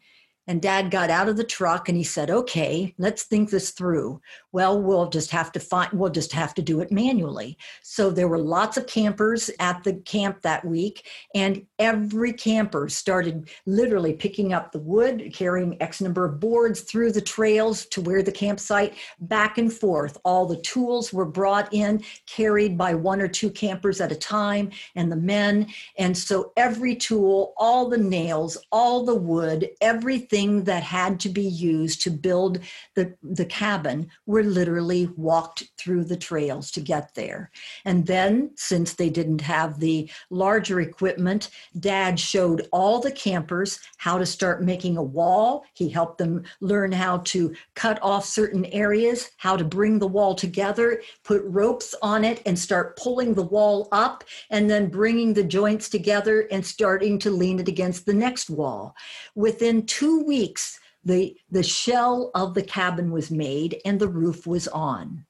And 0.47 0.59
dad 0.59 0.89
got 0.89 1.11
out 1.11 1.29
of 1.29 1.37
the 1.37 1.43
truck 1.43 1.87
and 1.87 1.95
he 1.95 2.03
said, 2.03 2.31
okay, 2.31 2.95
let's 2.97 3.23
think 3.23 3.51
this 3.51 3.69
through. 3.69 4.19
Well, 4.51 4.81
we'll 4.81 5.07
just 5.07 5.29
have 5.31 5.51
to 5.51 5.59
find, 5.59 5.93
we'll 5.93 6.09
just 6.09 6.33
have 6.33 6.55
to 6.55 6.63
do 6.63 6.81
it 6.81 6.91
manually. 6.91 7.57
So 7.83 8.09
there 8.09 8.27
were 8.27 8.39
lots 8.39 8.75
of 8.75 8.87
campers 8.87 9.51
at 9.59 9.83
the 9.83 9.93
camp 9.93 10.41
that 10.41 10.65
week, 10.65 11.07
and 11.35 11.65
every 11.77 12.33
camper 12.33 12.89
started 12.89 13.49
literally 13.67 14.13
picking 14.13 14.51
up 14.51 14.71
the 14.71 14.79
wood, 14.79 15.31
carrying 15.33 15.79
X 15.81 16.01
number 16.01 16.25
of 16.25 16.39
boards 16.39 16.81
through 16.81 17.11
the 17.11 17.21
trails 17.21 17.85
to 17.87 18.01
where 18.01 18.23
the 18.23 18.31
campsite, 18.31 18.95
back 19.19 19.59
and 19.59 19.71
forth. 19.71 20.17
All 20.25 20.47
the 20.47 20.61
tools 20.61 21.13
were 21.13 21.25
brought 21.25 21.71
in, 21.71 22.03
carried 22.25 22.77
by 22.77 22.95
one 22.95 23.21
or 23.21 23.27
two 23.27 23.51
campers 23.51 24.01
at 24.01 24.11
a 24.11 24.15
time, 24.15 24.71
and 24.95 25.11
the 25.11 25.15
men. 25.15 25.67
And 25.99 26.17
so 26.17 26.51
every 26.57 26.95
tool, 26.95 27.53
all 27.57 27.87
the 27.87 27.97
nails, 27.97 28.57
all 28.71 29.05
the 29.05 29.15
wood, 29.15 29.69
everything 29.81 30.30
everything 30.31 30.63
that 30.63 30.83
had 30.83 31.19
to 31.19 31.29
be 31.29 31.43
used 31.43 32.01
to 32.01 32.09
build 32.09 32.59
the, 32.95 33.13
the 33.21 33.45
cabin 33.45 34.09
were 34.25 34.43
literally 34.43 35.07
walked 35.17 35.63
through 35.77 36.03
the 36.05 36.15
trails 36.15 36.71
to 36.71 36.79
get 36.79 37.13
there. 37.15 37.51
And 37.85 38.05
then, 38.07 38.51
since 38.55 38.93
they 38.93 39.09
didn't 39.09 39.41
have 39.41 39.79
the 39.79 40.09
larger 40.29 40.79
equipment, 40.79 41.49
Dad 41.79 42.19
showed 42.19 42.67
all 42.71 42.99
the 42.99 43.11
campers 43.11 43.79
how 43.97 44.17
to 44.17 44.25
start 44.25 44.63
making 44.63 44.97
a 44.97 45.03
wall. 45.03 45.65
He 45.73 45.89
helped 45.89 46.17
them 46.17 46.43
learn 46.61 46.91
how 46.91 47.17
to 47.17 47.53
cut 47.75 47.99
off 48.01 48.25
certain 48.25 48.65
areas, 48.65 49.31
how 49.37 49.57
to 49.57 49.65
bring 49.65 49.99
the 49.99 50.07
wall 50.07 50.33
together, 50.35 51.01
put 51.23 51.41
ropes 51.45 51.93
on 52.01 52.23
it, 52.23 52.41
and 52.45 52.57
start 52.57 52.97
pulling 52.97 53.33
the 53.33 53.43
wall 53.43 53.89
up, 53.91 54.23
and 54.49 54.69
then 54.69 54.87
bringing 54.87 55.33
the 55.33 55.43
joints 55.43 55.89
together 55.89 56.47
and 56.51 56.65
starting 56.65 57.19
to 57.19 57.31
lean 57.31 57.59
it 57.59 57.67
against 57.67 58.05
the 58.05 58.13
next 58.13 58.49
wall. 58.49 58.95
Within 59.35 59.85
two 59.85 60.20
weeks, 60.23 60.79
the, 61.03 61.35
the 61.49 61.63
shell 61.63 62.31
of 62.35 62.53
the 62.53 62.63
cabin 62.63 63.11
was 63.11 63.31
made 63.31 63.81
and 63.85 63.99
the 63.99 64.07
roof 64.07 64.45
was 64.45 64.67
on, 64.67 65.25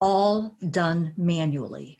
all 0.00 0.56
done 0.70 1.12
manually. 1.16 1.98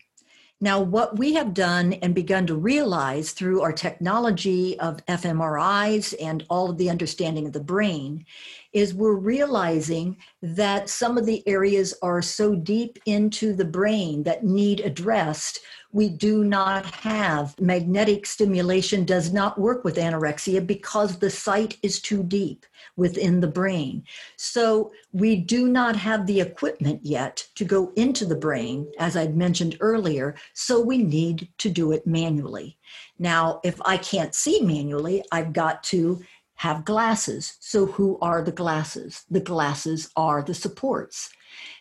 Now, 0.59 0.81
what 0.81 1.19
we 1.19 1.35
have 1.35 1.53
done 1.53 1.92
and 1.95 2.14
begun 2.14 2.47
to 2.47 2.55
realize 2.55 3.33
through 3.33 3.61
our 3.61 3.73
technology 3.73 4.79
of 4.81 5.05
fMRIs 5.05 6.14
and 6.19 6.47
all 6.49 6.71
of 6.71 6.79
the 6.79 6.88
understanding 6.88 7.47
of 7.47 7.53
the 7.53 7.61
brain 7.61 8.25
is 8.73 8.95
we're 8.95 9.16
realizing 9.16 10.16
that 10.40 10.88
some 10.88 11.19
of 11.19 11.27
the 11.27 11.47
areas 11.47 11.95
are 12.03 12.23
so 12.23 12.55
deep 12.55 12.99
into 13.05 13.53
the 13.53 13.66
brain 13.66 14.23
that 14.23 14.45
need 14.45 14.81
addressed 14.81 15.61
we 15.92 16.09
do 16.09 16.42
not 16.42 16.87
have. 16.87 17.59
Magnetic 17.61 18.25
stimulation 18.25 19.05
does 19.05 19.35
not 19.35 19.59
work 19.59 19.85
with 19.85 19.97
anorexia 19.97 20.66
because 20.66 21.19
the 21.19 21.31
site 21.31 21.77
is 21.83 22.01
too 22.01 22.23
deep 22.23 22.64
within 22.97 23.41
the 23.41 23.47
brain. 23.47 24.05
So 24.37 24.93
we 25.13 25.37
do 25.37 25.69
not 25.69 25.97
have 25.97 26.27
the 26.27 26.41
equipment 26.41 27.01
yet 27.03 27.47
to 27.55 27.65
go 27.65 27.93
into 27.97 28.25
the 28.25 28.37
brain 28.37 28.91
as 28.99 29.17
i'd 29.17 29.37
mentioned 29.37 29.77
earlier 29.81 30.35
so 30.55 30.81
we 30.81 30.99
need 30.99 31.49
to 31.59 31.71
do 31.71 31.93
it 31.93 32.07
manually. 32.07 32.79
Now 33.19 33.61
if 33.65 33.81
i 33.85 33.97
can't 33.97 34.35
see 34.35 34.61
manually 34.61 35.23
i've 35.33 35.53
got 35.53 35.83
to 35.85 36.23
have 36.57 36.85
glasses. 36.85 37.57
So 37.61 37.87
who 37.87 38.19
are 38.21 38.43
the 38.43 38.53
glasses? 38.53 39.25
The 39.31 39.41
glasses 39.41 40.11
are 40.17 40.43
the 40.43 40.55
supports. 40.55 41.31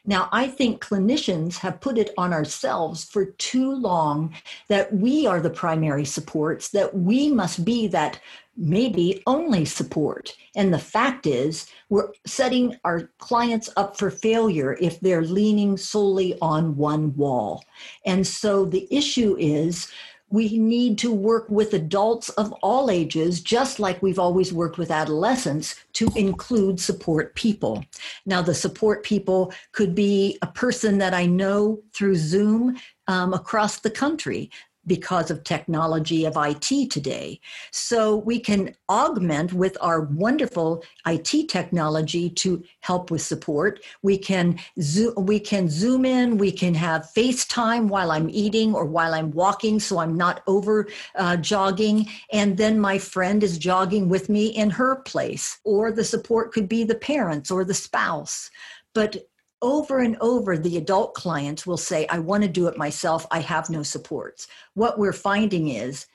Now, 0.05 0.29
I 0.31 0.47
think 0.47 0.83
clinicians 0.83 1.57
have 1.57 1.81
put 1.81 1.97
it 1.97 2.11
on 2.17 2.33
ourselves 2.33 3.03
for 3.03 3.25
too 3.25 3.73
long 3.73 4.35
that 4.67 4.93
we 4.93 5.25
are 5.25 5.39
the 5.39 5.49
primary 5.49 6.05
supports, 6.05 6.69
that 6.69 6.95
we 6.95 7.29
must 7.29 7.65
be 7.65 7.87
that 7.87 8.19
maybe 8.57 9.21
only 9.27 9.65
support. 9.65 10.35
And 10.55 10.73
the 10.73 10.79
fact 10.79 11.25
is, 11.25 11.67
we're 11.89 12.11
setting 12.25 12.77
our 12.83 13.09
clients 13.17 13.69
up 13.77 13.97
for 13.97 14.09
failure 14.09 14.77
if 14.79 14.99
they're 14.99 15.23
leaning 15.23 15.77
solely 15.77 16.37
on 16.41 16.75
one 16.77 17.15
wall. 17.15 17.63
And 18.05 18.25
so 18.25 18.65
the 18.65 18.87
issue 18.89 19.35
is, 19.37 19.91
we 20.29 20.57
need 20.57 20.97
to 20.97 21.13
work 21.13 21.47
with 21.49 21.73
adults 21.73 22.29
of 22.29 22.51
all 22.63 22.89
ages, 22.89 23.41
just 23.41 23.79
like 23.79 24.01
we've 24.01 24.19
always 24.19 24.51
worked 24.51 24.77
with 24.77 24.89
adolescents, 24.89 25.75
to 25.93 26.09
include 26.15 26.79
support 26.79 27.35
people. 27.35 27.85
Now, 28.25 28.41
the 28.41 28.55
support 28.55 29.03
people 29.03 29.53
could 29.71 29.93
be 29.93 30.37
a 30.41 30.47
person 30.47 30.97
that 30.97 31.13
I 31.13 31.27
know 31.27 31.79
through 31.93 32.15
Zoom 32.15 32.77
um, 33.07 33.33
across 33.33 33.79
the 33.79 33.91
country 33.91 34.49
because 34.87 35.31
of 35.31 35.43
technology 35.43 36.25
of 36.25 36.37
IT 36.37 36.91
today. 36.91 37.39
So 37.71 38.17
we 38.17 38.39
can 38.39 38.75
augment 38.89 39.53
with 39.53 39.77
our 39.81 40.01
wonderful 40.01 40.83
IT 41.05 41.49
technology 41.49 42.29
to 42.29 42.63
help 42.81 43.11
with 43.11 43.21
support. 43.21 43.83
We 44.01 44.17
can 44.17 44.59
zoom, 44.81 45.13
we 45.17 45.39
can 45.39 45.69
zoom 45.69 46.05
in, 46.05 46.37
we 46.37 46.51
can 46.51 46.73
have 46.75 47.09
FaceTime 47.15 47.87
while 47.87 48.11
I'm 48.11 48.29
eating 48.29 48.73
or 48.73 48.85
while 48.85 49.13
I'm 49.13 49.31
walking 49.31 49.79
so 49.79 49.99
I'm 49.99 50.15
not 50.15 50.41
over 50.47 50.87
uh, 51.15 51.37
jogging 51.37 52.09
and 52.31 52.57
then 52.57 52.79
my 52.79 52.97
friend 52.97 53.43
is 53.43 53.57
jogging 53.57 54.09
with 54.09 54.29
me 54.29 54.47
in 54.47 54.69
her 54.71 54.97
place 54.97 55.59
or 55.63 55.91
the 55.91 56.03
support 56.03 56.53
could 56.53 56.69
be 56.69 56.83
the 56.83 56.95
parents 56.95 57.51
or 57.51 57.63
the 57.63 57.73
spouse. 57.73 58.49
But 58.93 59.17
over 59.65 59.99
and 59.99 60.15
over, 60.21 60.57
the 60.57 60.77
adult 60.77 61.15
clients 61.15 61.65
will 61.65 61.77
say, 61.77 62.05
I 62.07 62.19
want 62.19 62.43
to 62.43 62.49
do 62.49 62.67
it 62.67 62.77
myself. 62.77 63.25
I 63.31 63.39
have 63.39 63.69
no 63.69 63.81
supports. 63.81 64.47
What 64.75 64.99
we're 64.99 65.11
finding 65.11 65.69
is 65.69 66.05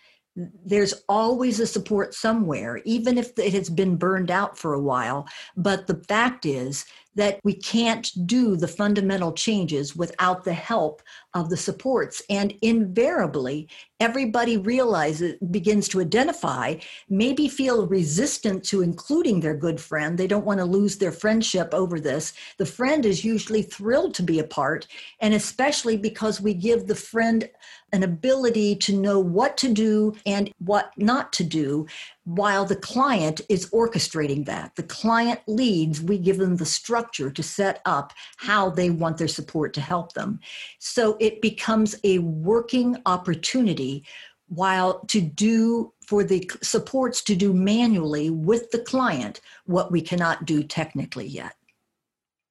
there's 0.64 0.94
always 1.08 1.58
a 1.58 1.66
support 1.66 2.14
somewhere, 2.14 2.80
even 2.84 3.18
if 3.18 3.36
it 3.36 3.52
has 3.52 3.68
been 3.68 3.96
burned 3.96 4.30
out 4.30 4.56
for 4.56 4.72
a 4.72 4.80
while. 4.80 5.26
But 5.56 5.88
the 5.88 6.00
fact 6.08 6.46
is 6.46 6.86
that 7.14 7.40
we 7.42 7.54
can't 7.54 8.10
do 8.26 8.56
the 8.56 8.68
fundamental 8.68 9.32
changes 9.32 9.96
without 9.96 10.44
the 10.44 10.52
help 10.52 11.02
of 11.34 11.50
the 11.50 11.56
supports. 11.56 12.22
And 12.30 12.54
invariably, 12.62 13.68
everybody 13.98 14.56
realizes, 14.56 15.36
begins 15.50 15.88
to 15.88 16.00
identify, 16.00 16.76
maybe 17.08 17.48
feel 17.48 17.86
resistant 17.86 18.64
to 18.64 18.82
including 18.82 19.40
their 19.40 19.56
good 19.56 19.80
friend. 19.80 20.16
They 20.16 20.26
don't 20.26 20.46
want 20.46 20.60
to 20.60 20.64
lose 20.64 20.98
their 20.98 21.12
friendship 21.12 21.74
over 21.74 22.00
this. 22.00 22.32
The 22.58 22.66
friend 22.66 23.04
is 23.04 23.24
usually 23.24 23.62
thrilled 23.62 24.14
to 24.14 24.22
be 24.22 24.38
a 24.38 24.44
part, 24.44 24.86
and 25.20 25.34
especially 25.34 25.96
because 25.96 26.40
we 26.40 26.54
give 26.54 26.86
the 26.86 26.94
friend 26.94 27.48
an 27.92 28.02
ability 28.02 28.76
to 28.76 28.96
know 28.96 29.18
what 29.18 29.56
to 29.58 29.72
do 29.72 30.14
and 30.26 30.52
what 30.58 30.92
not 30.96 31.32
to 31.34 31.44
do 31.44 31.86
while 32.24 32.64
the 32.64 32.76
client 32.76 33.40
is 33.48 33.70
orchestrating 33.70 34.44
that. 34.46 34.74
The 34.76 34.82
client 34.84 35.40
leads, 35.46 36.00
we 36.00 36.18
give 36.18 36.38
them 36.38 36.56
the 36.56 36.64
structure 36.64 37.30
to 37.30 37.42
set 37.42 37.80
up 37.84 38.12
how 38.36 38.70
they 38.70 38.90
want 38.90 39.18
their 39.18 39.28
support 39.28 39.74
to 39.74 39.80
help 39.80 40.12
them. 40.12 40.40
So 40.78 41.16
it 41.20 41.40
becomes 41.40 41.96
a 42.04 42.18
working 42.18 42.96
opportunity 43.06 44.04
while 44.48 45.00
to 45.06 45.20
do 45.20 45.92
for 46.04 46.24
the 46.24 46.50
supports 46.60 47.22
to 47.22 47.36
do 47.36 47.52
manually 47.52 48.30
with 48.30 48.70
the 48.72 48.80
client 48.80 49.40
what 49.66 49.92
we 49.92 50.00
cannot 50.02 50.44
do 50.44 50.62
technically 50.62 51.26
yet. 51.26 51.54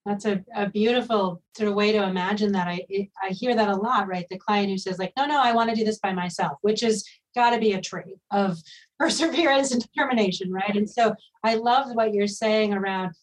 That's 0.09 0.25
a, 0.25 0.43
a 0.55 0.67
beautiful 0.67 1.41
sort 1.55 1.69
of 1.69 1.75
way 1.75 1.91
to 1.91 2.03
imagine 2.03 2.51
that. 2.53 2.67
I 2.67 2.83
I 3.21 3.29
hear 3.29 3.53
that 3.53 3.69
a 3.69 3.75
lot, 3.75 4.07
right? 4.07 4.25
The 4.29 4.39
client 4.39 4.69
who 4.69 4.77
says 4.79 4.97
like, 4.97 5.13
no, 5.15 5.27
no, 5.27 5.39
I 5.39 5.53
want 5.53 5.69
to 5.69 5.75
do 5.75 5.85
this 5.85 5.99
by 5.99 6.13
myself, 6.13 6.57
which 6.61 6.81
is 6.81 7.07
got 7.35 7.51
to 7.51 7.59
be 7.59 7.73
a 7.73 7.81
trait 7.81 8.17
of 8.31 8.57
perseverance 8.99 9.71
and 9.71 9.81
determination, 9.81 10.51
right? 10.51 10.75
And 10.75 10.89
so 10.89 11.15
I 11.43 11.55
love 11.55 11.93
what 11.93 12.13
you're 12.13 12.27
saying 12.27 12.73
around 12.73 13.13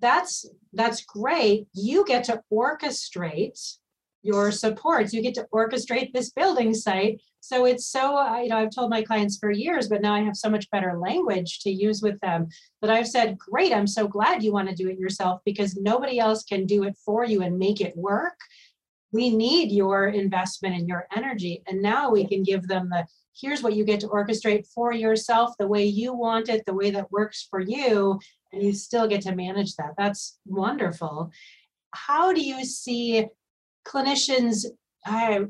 that's 0.00 0.46
that's 0.72 1.04
great. 1.04 1.66
You 1.74 2.04
get 2.04 2.24
to 2.24 2.42
orchestrate 2.52 3.76
your 4.22 4.50
supports. 4.50 5.12
You 5.12 5.22
get 5.22 5.34
to 5.34 5.46
orchestrate 5.52 6.12
this 6.12 6.30
building 6.30 6.74
site. 6.74 7.20
So 7.40 7.64
it's 7.64 7.86
so, 7.86 8.20
you 8.38 8.48
know, 8.48 8.56
I've 8.56 8.74
told 8.74 8.90
my 8.90 9.02
clients 9.02 9.38
for 9.38 9.50
years, 9.50 9.88
but 9.88 10.02
now 10.02 10.14
I 10.14 10.22
have 10.22 10.36
so 10.36 10.50
much 10.50 10.68
better 10.70 10.98
language 10.98 11.60
to 11.60 11.70
use 11.70 12.02
with 12.02 12.18
them 12.20 12.48
that 12.82 12.90
I've 12.90 13.06
said, 13.06 13.38
great, 13.38 13.72
I'm 13.72 13.86
so 13.86 14.08
glad 14.08 14.42
you 14.42 14.52
want 14.52 14.68
to 14.68 14.74
do 14.74 14.88
it 14.88 14.98
yourself 14.98 15.40
because 15.44 15.76
nobody 15.76 16.18
else 16.18 16.42
can 16.42 16.66
do 16.66 16.82
it 16.82 16.96
for 17.04 17.24
you 17.24 17.42
and 17.42 17.58
make 17.58 17.80
it 17.80 17.96
work. 17.96 18.36
We 19.12 19.30
need 19.30 19.70
your 19.70 20.08
investment 20.08 20.74
and 20.74 20.88
your 20.88 21.06
energy. 21.14 21.62
And 21.68 21.80
now 21.80 22.10
we 22.10 22.26
can 22.26 22.42
give 22.42 22.66
them 22.66 22.88
the 22.90 23.06
here's 23.40 23.62
what 23.62 23.74
you 23.74 23.84
get 23.84 24.00
to 24.00 24.08
orchestrate 24.08 24.66
for 24.66 24.92
yourself 24.92 25.52
the 25.58 25.66
way 25.66 25.84
you 25.84 26.14
want 26.14 26.48
it, 26.48 26.64
the 26.64 26.74
way 26.74 26.90
that 26.90 27.12
works 27.12 27.46
for 27.48 27.60
you, 27.60 28.18
and 28.52 28.62
you 28.62 28.72
still 28.72 29.06
get 29.06 29.20
to 29.22 29.34
manage 29.34 29.76
that. 29.76 29.92
That's 29.98 30.38
wonderful. 30.46 31.30
How 31.92 32.32
do 32.32 32.40
you 32.40 32.64
see 32.64 33.26
clinicians 33.86 34.66
uh, 35.06 35.40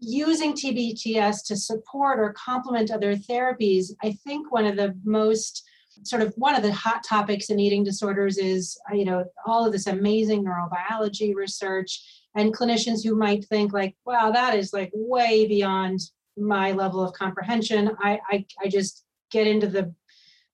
using 0.00 0.52
TBTS 0.54 1.46
to 1.46 1.56
support 1.56 2.18
or 2.18 2.32
complement 2.32 2.90
other 2.90 3.16
therapies? 3.16 3.92
I 4.02 4.12
think 4.24 4.52
one 4.52 4.66
of 4.66 4.76
the 4.76 4.98
most 5.04 5.62
sort 6.02 6.22
of 6.22 6.32
one 6.36 6.54
of 6.54 6.62
the 6.62 6.72
hot 6.72 7.02
topics 7.02 7.48
in 7.48 7.58
eating 7.58 7.82
disorders 7.82 8.36
is 8.36 8.78
you 8.92 9.06
know 9.06 9.24
all 9.46 9.64
of 9.64 9.72
this 9.72 9.86
amazing 9.86 10.44
neurobiology 10.44 11.34
research 11.34 12.02
and 12.34 12.54
clinicians 12.54 13.02
who 13.02 13.16
might 13.16 13.42
think 13.46 13.72
like 13.72 13.96
wow 14.04 14.30
that 14.30 14.54
is 14.54 14.74
like 14.74 14.90
way 14.92 15.46
beyond 15.46 15.98
my 16.36 16.72
level 16.72 17.02
of 17.02 17.12
comprehension. 17.14 17.96
I, 18.00 18.20
I, 18.30 18.46
I 18.62 18.68
just 18.68 19.04
get 19.30 19.46
into 19.46 19.66
the 19.66 19.94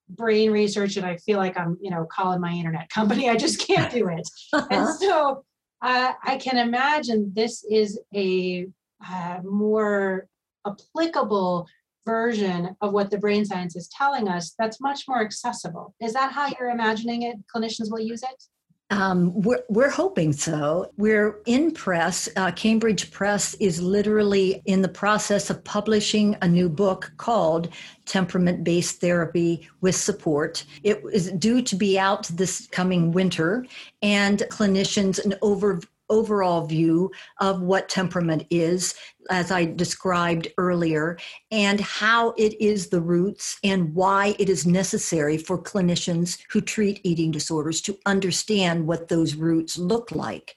brain 0.08 0.50
research 0.50 0.96
and 0.96 1.06
I 1.06 1.16
feel 1.16 1.38
like 1.38 1.58
I'm, 1.58 1.76
you 1.80 1.90
know, 1.90 2.06
calling 2.10 2.40
my 2.40 2.52
internet 2.52 2.88
company. 2.90 3.28
I 3.30 3.36
just 3.36 3.66
can't 3.66 3.92
do 3.92 4.08
it. 4.08 4.28
and 4.70 4.88
so 4.96 5.44
uh, 5.82 6.12
I 6.24 6.36
can 6.36 6.56
imagine 6.58 7.32
this 7.34 7.64
is 7.68 8.00
a 8.14 8.66
uh, 9.06 9.38
more 9.42 10.28
applicable 10.66 11.66
version 12.06 12.76
of 12.80 12.92
what 12.92 13.10
the 13.10 13.18
brain 13.18 13.44
science 13.44 13.76
is 13.76 13.88
telling 13.88 14.28
us 14.28 14.54
that's 14.58 14.80
much 14.80 15.04
more 15.08 15.20
accessible. 15.20 15.94
Is 16.00 16.12
that 16.14 16.32
how 16.32 16.48
you're 16.48 16.70
imagining 16.70 17.22
it? 17.22 17.36
Clinicians 17.54 17.90
will 17.90 18.00
use 18.00 18.22
it? 18.22 18.44
Um, 18.92 19.32
we're, 19.40 19.62
we're 19.70 19.88
hoping 19.88 20.34
so. 20.34 20.92
We're 20.98 21.40
in 21.46 21.70
press. 21.70 22.28
Uh, 22.36 22.52
Cambridge 22.52 23.10
Press 23.10 23.54
is 23.54 23.80
literally 23.80 24.62
in 24.66 24.82
the 24.82 24.88
process 24.88 25.48
of 25.48 25.64
publishing 25.64 26.36
a 26.42 26.48
new 26.48 26.68
book 26.68 27.10
called 27.16 27.70
Temperament 28.04 28.64
Based 28.64 29.00
Therapy 29.00 29.66
with 29.80 29.96
Support. 29.96 30.66
It 30.82 31.02
is 31.10 31.32
due 31.32 31.62
to 31.62 31.74
be 31.74 31.98
out 31.98 32.24
this 32.34 32.68
coming 32.70 33.12
winter, 33.12 33.64
and 34.02 34.40
clinicians, 34.50 35.24
an 35.24 35.36
over, 35.40 35.80
overall 36.12 36.66
view 36.66 37.10
of 37.40 37.62
what 37.62 37.88
temperament 37.88 38.46
is, 38.50 38.94
as 39.30 39.50
I 39.50 39.64
described 39.64 40.48
earlier, 40.58 41.18
and 41.50 41.80
how 41.80 42.34
it 42.36 42.60
is 42.60 42.88
the 42.88 43.00
roots 43.00 43.58
and 43.64 43.94
why 43.94 44.36
it 44.38 44.48
is 44.48 44.66
necessary 44.66 45.38
for 45.38 45.60
clinicians 45.60 46.38
who 46.50 46.60
treat 46.60 47.00
eating 47.02 47.30
disorders 47.30 47.80
to 47.82 47.98
understand 48.06 48.86
what 48.86 49.08
those 49.08 49.34
roots 49.34 49.78
look 49.78 50.12
like. 50.12 50.56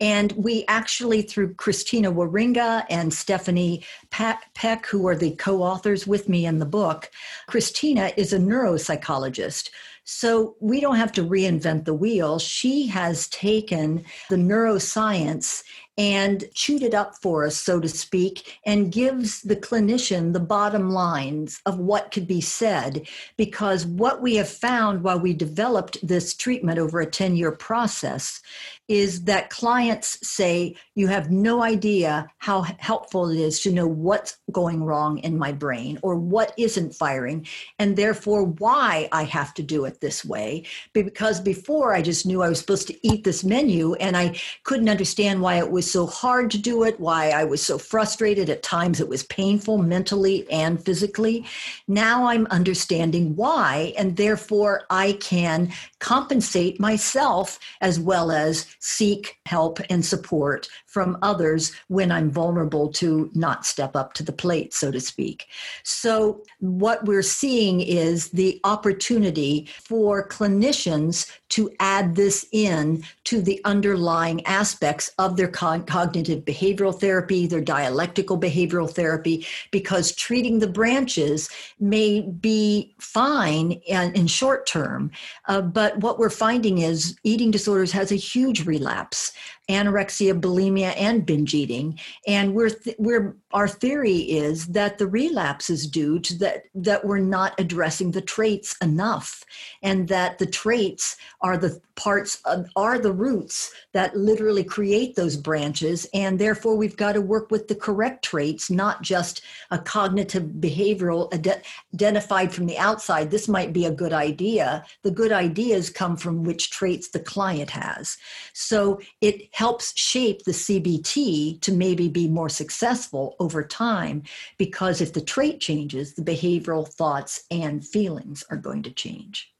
And 0.00 0.32
we 0.32 0.64
actually, 0.66 1.20
through 1.20 1.54
Christina 1.54 2.10
Wierenga 2.10 2.86
and 2.88 3.12
Stephanie 3.12 3.84
Peck, 4.10 4.86
who 4.86 5.06
are 5.06 5.16
the 5.16 5.32
co 5.36 5.62
authors 5.62 6.06
with 6.06 6.28
me 6.28 6.46
in 6.46 6.58
the 6.58 6.66
book, 6.66 7.10
Christina 7.46 8.10
is 8.16 8.32
a 8.32 8.38
neuropsychologist 8.38 9.70
so 10.04 10.56
we 10.60 10.80
don't 10.80 10.96
have 10.96 11.12
to 11.12 11.24
reinvent 11.24 11.84
the 11.84 11.94
wheel. 11.94 12.38
She 12.38 12.86
has 12.88 13.28
taken 13.28 14.04
the 14.28 14.36
neuroscience 14.36 15.62
and 15.98 16.44
chewed 16.54 16.82
it 16.82 16.94
up 16.94 17.14
for 17.20 17.44
us, 17.44 17.56
so 17.56 17.78
to 17.78 17.88
speak, 17.88 18.58
and 18.64 18.90
gives 18.90 19.42
the 19.42 19.56
clinician 19.56 20.32
the 20.32 20.40
bottom 20.40 20.90
lines 20.90 21.60
of 21.66 21.78
what 21.78 22.10
could 22.10 22.26
be 22.26 22.40
said. 22.40 23.06
Because 23.36 23.84
what 23.84 24.22
we 24.22 24.36
have 24.36 24.48
found 24.48 25.02
while 25.02 25.20
we 25.20 25.34
developed 25.34 25.98
this 26.06 26.34
treatment 26.34 26.78
over 26.78 27.00
a 27.00 27.06
10 27.06 27.36
year 27.36 27.52
process 27.52 28.40
is 28.90 29.22
that 29.22 29.50
clients 29.50 30.18
say, 30.28 30.74
You 30.96 31.06
have 31.06 31.30
no 31.30 31.62
idea 31.62 32.28
how 32.38 32.62
helpful 32.78 33.30
it 33.30 33.38
is 33.38 33.60
to 33.60 33.70
know 33.70 33.86
what's 33.86 34.36
going 34.50 34.82
wrong 34.82 35.18
in 35.18 35.38
my 35.38 35.52
brain 35.52 36.00
or 36.02 36.16
what 36.16 36.52
isn't 36.58 36.96
firing, 36.96 37.46
and 37.78 37.94
therefore 37.94 38.42
why 38.42 39.08
I 39.12 39.22
have 39.22 39.54
to 39.54 39.62
do 39.62 39.84
it 39.84 40.00
this 40.00 40.24
way. 40.24 40.64
Because 40.92 41.40
before 41.40 41.94
I 41.94 42.02
just 42.02 42.26
knew 42.26 42.42
I 42.42 42.48
was 42.48 42.58
supposed 42.58 42.88
to 42.88 43.06
eat 43.06 43.22
this 43.22 43.44
menu 43.44 43.94
and 43.94 44.16
I 44.16 44.36
couldn't 44.64 44.88
understand 44.88 45.40
why 45.40 45.58
it 45.58 45.70
was 45.70 45.88
so 45.88 46.04
hard 46.04 46.50
to 46.50 46.58
do 46.58 46.82
it, 46.82 46.98
why 46.98 47.30
I 47.30 47.44
was 47.44 47.64
so 47.64 47.78
frustrated. 47.78 48.50
At 48.50 48.64
times 48.64 49.00
it 49.00 49.08
was 49.08 49.22
painful 49.22 49.78
mentally 49.78 50.50
and 50.50 50.84
physically. 50.84 51.46
Now 51.86 52.26
I'm 52.26 52.48
understanding 52.48 53.36
why, 53.36 53.94
and 53.96 54.16
therefore 54.16 54.82
I 54.90 55.12
can 55.20 55.72
compensate 56.00 56.80
myself 56.80 57.60
as 57.80 58.00
well 58.00 58.32
as 58.32 58.66
seek 58.80 59.38
help 59.46 59.78
and 59.88 60.04
support 60.04 60.68
from 60.90 61.16
others 61.22 61.72
when 61.86 62.10
I'm 62.10 62.32
vulnerable 62.32 62.88
to 62.94 63.30
not 63.32 63.64
step 63.64 63.94
up 63.94 64.12
to 64.14 64.24
the 64.24 64.32
plate, 64.32 64.74
so 64.74 64.90
to 64.90 65.00
speak. 65.00 65.46
So, 65.84 66.42
what 66.58 67.04
we're 67.04 67.22
seeing 67.22 67.80
is 67.80 68.30
the 68.30 68.60
opportunity 68.64 69.68
for 69.84 70.26
clinicians 70.26 71.30
to 71.50 71.70
add 71.78 72.16
this 72.16 72.44
in 72.50 73.04
to 73.24 73.40
the 73.40 73.60
underlying 73.64 74.44
aspects 74.46 75.12
of 75.18 75.36
their 75.36 75.48
cognitive 75.48 76.44
behavioral 76.44 76.98
therapy, 76.98 77.46
their 77.46 77.60
dialectical 77.60 78.38
behavioral 78.38 78.90
therapy, 78.90 79.46
because 79.70 80.12
treating 80.12 80.58
the 80.58 80.66
branches 80.66 81.48
may 81.78 82.22
be 82.22 82.94
fine 82.98 83.72
in, 83.86 84.12
in 84.14 84.26
short 84.26 84.66
term. 84.66 85.10
Uh, 85.46 85.60
but 85.60 85.98
what 85.98 86.18
we're 86.18 86.30
finding 86.30 86.78
is 86.78 87.16
eating 87.22 87.52
disorders 87.52 87.92
has 87.92 88.10
a 88.10 88.16
huge 88.16 88.66
relapse 88.66 89.32
anorexia, 89.70 90.38
bulimia, 90.38 90.94
and 90.96 91.24
binge 91.24 91.54
eating. 91.54 91.98
And 92.26 92.54
we're, 92.54 92.70
th- 92.70 92.96
we're 92.98 93.36
our 93.52 93.68
theory 93.68 94.18
is 94.18 94.68
that 94.68 94.98
the 94.98 95.06
relapse 95.06 95.70
is 95.70 95.88
due 95.88 96.20
to 96.20 96.38
that 96.38 96.64
that 96.74 97.04
we're 97.04 97.18
not 97.18 97.58
addressing 97.58 98.12
the 98.12 98.20
traits 98.20 98.76
enough, 98.80 99.44
and 99.82 100.08
that 100.08 100.38
the 100.38 100.46
traits 100.46 101.16
are 101.40 101.56
the 101.56 101.80
parts 101.96 102.40
of, 102.44 102.66
are 102.76 102.98
the 102.98 103.12
roots 103.12 103.72
that 103.92 104.16
literally 104.16 104.64
create 104.64 105.16
those 105.16 105.36
branches, 105.36 106.06
and 106.14 106.38
therefore 106.38 106.76
we've 106.76 106.96
got 106.96 107.12
to 107.12 107.20
work 107.20 107.50
with 107.50 107.66
the 107.66 107.74
correct 107.74 108.24
traits, 108.24 108.70
not 108.70 109.02
just 109.02 109.42
a 109.70 109.78
cognitive 109.78 110.44
behavioral 110.60 111.32
ad- 111.34 111.62
identified 111.92 112.54
from 112.54 112.66
the 112.66 112.78
outside. 112.78 113.30
This 113.30 113.48
might 113.48 113.72
be 113.72 113.84
a 113.84 113.90
good 113.90 114.12
idea. 114.12 114.84
The 115.02 115.10
good 115.10 115.32
ideas 115.32 115.90
come 115.90 116.16
from 116.16 116.44
which 116.44 116.70
traits 116.70 117.08
the 117.08 117.20
client 117.20 117.70
has. 117.70 118.16
So 118.52 119.00
it 119.20 119.52
helps 119.60 119.92
shape 119.94 120.42
the 120.44 120.52
CBT 120.52 121.60
to 121.60 121.70
maybe 121.70 122.08
be 122.08 122.26
more 122.26 122.48
successful 122.48 123.36
over 123.38 123.62
time 123.62 124.22
because 124.56 125.02
if 125.02 125.12
the 125.12 125.20
trait 125.20 125.60
changes, 125.60 126.14
the 126.14 126.22
behavioral 126.22 126.88
thoughts 126.88 127.44
and 127.50 127.86
feelings 127.86 128.42
are 128.50 128.56
going 128.56 128.82
to 128.82 128.90
change. 128.90 129.52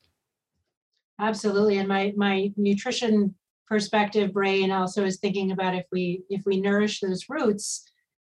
Absolutely. 1.18 1.76
And 1.76 1.86
my 1.86 2.14
my 2.16 2.50
nutrition 2.56 3.34
perspective 3.68 4.32
brain 4.32 4.70
also 4.70 5.04
is 5.04 5.18
thinking 5.18 5.52
about 5.52 5.74
if 5.74 5.84
we 5.92 6.22
if 6.30 6.46
we 6.46 6.58
nourish 6.58 7.00
those 7.00 7.26
roots, 7.28 7.84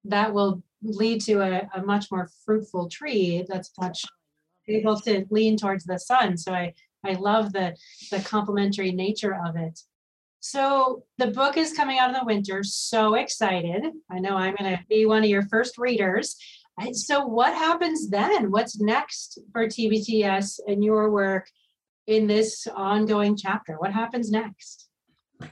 that 0.04 0.32
will 0.32 0.62
lead 0.84 1.19
to 1.21 1.41
a, 1.41 1.67
a 1.73 1.82
much 1.84 2.12
more 2.12 2.30
fruitful 2.45 2.89
tree 2.89 3.43
that's 3.49 3.71
much 3.82 4.06
able 4.67 4.99
to 4.99 5.25
lean 5.32 5.58
towards 5.58 5.84
the 5.86 5.97
sun. 5.97 6.38
So 6.38 6.54
I 6.54 6.75
I 7.04 7.13
love 7.13 7.54
the 7.54 7.75
the 8.12 8.19
complementary 8.19 8.91
nature 8.91 9.36
of 9.47 9.56
it. 9.56 9.80
So 10.47 11.01
the 11.17 11.31
book 11.31 11.58
is 11.58 11.73
coming 11.73 11.97
out 11.97 12.10
in 12.10 12.13
the 12.13 12.23
winter. 12.23 12.63
So 12.63 13.15
excited. 13.15 13.84
I 14.12 14.19
know 14.19 14.36
I'm 14.38 14.53
going 14.55 14.77
to 14.77 14.84
be 14.88 15.08
one 15.08 15.23
of 15.23 15.29
your 15.29 15.41
first 15.47 15.79
readers. 15.79 16.36
So 16.91 17.25
what 17.25 17.55
happens 17.55 18.10
then? 18.12 18.51
What's 18.51 18.79
next 18.79 19.39
for 19.51 19.65
TBTS 19.65 20.60
and 20.67 20.84
your 20.84 21.10
work 21.10 21.49
in 22.05 22.27
this 22.27 22.67
ongoing 22.67 23.36
chapter? 23.36 23.79
What 23.79 23.91
happens 23.91 24.29
next? 24.29 24.85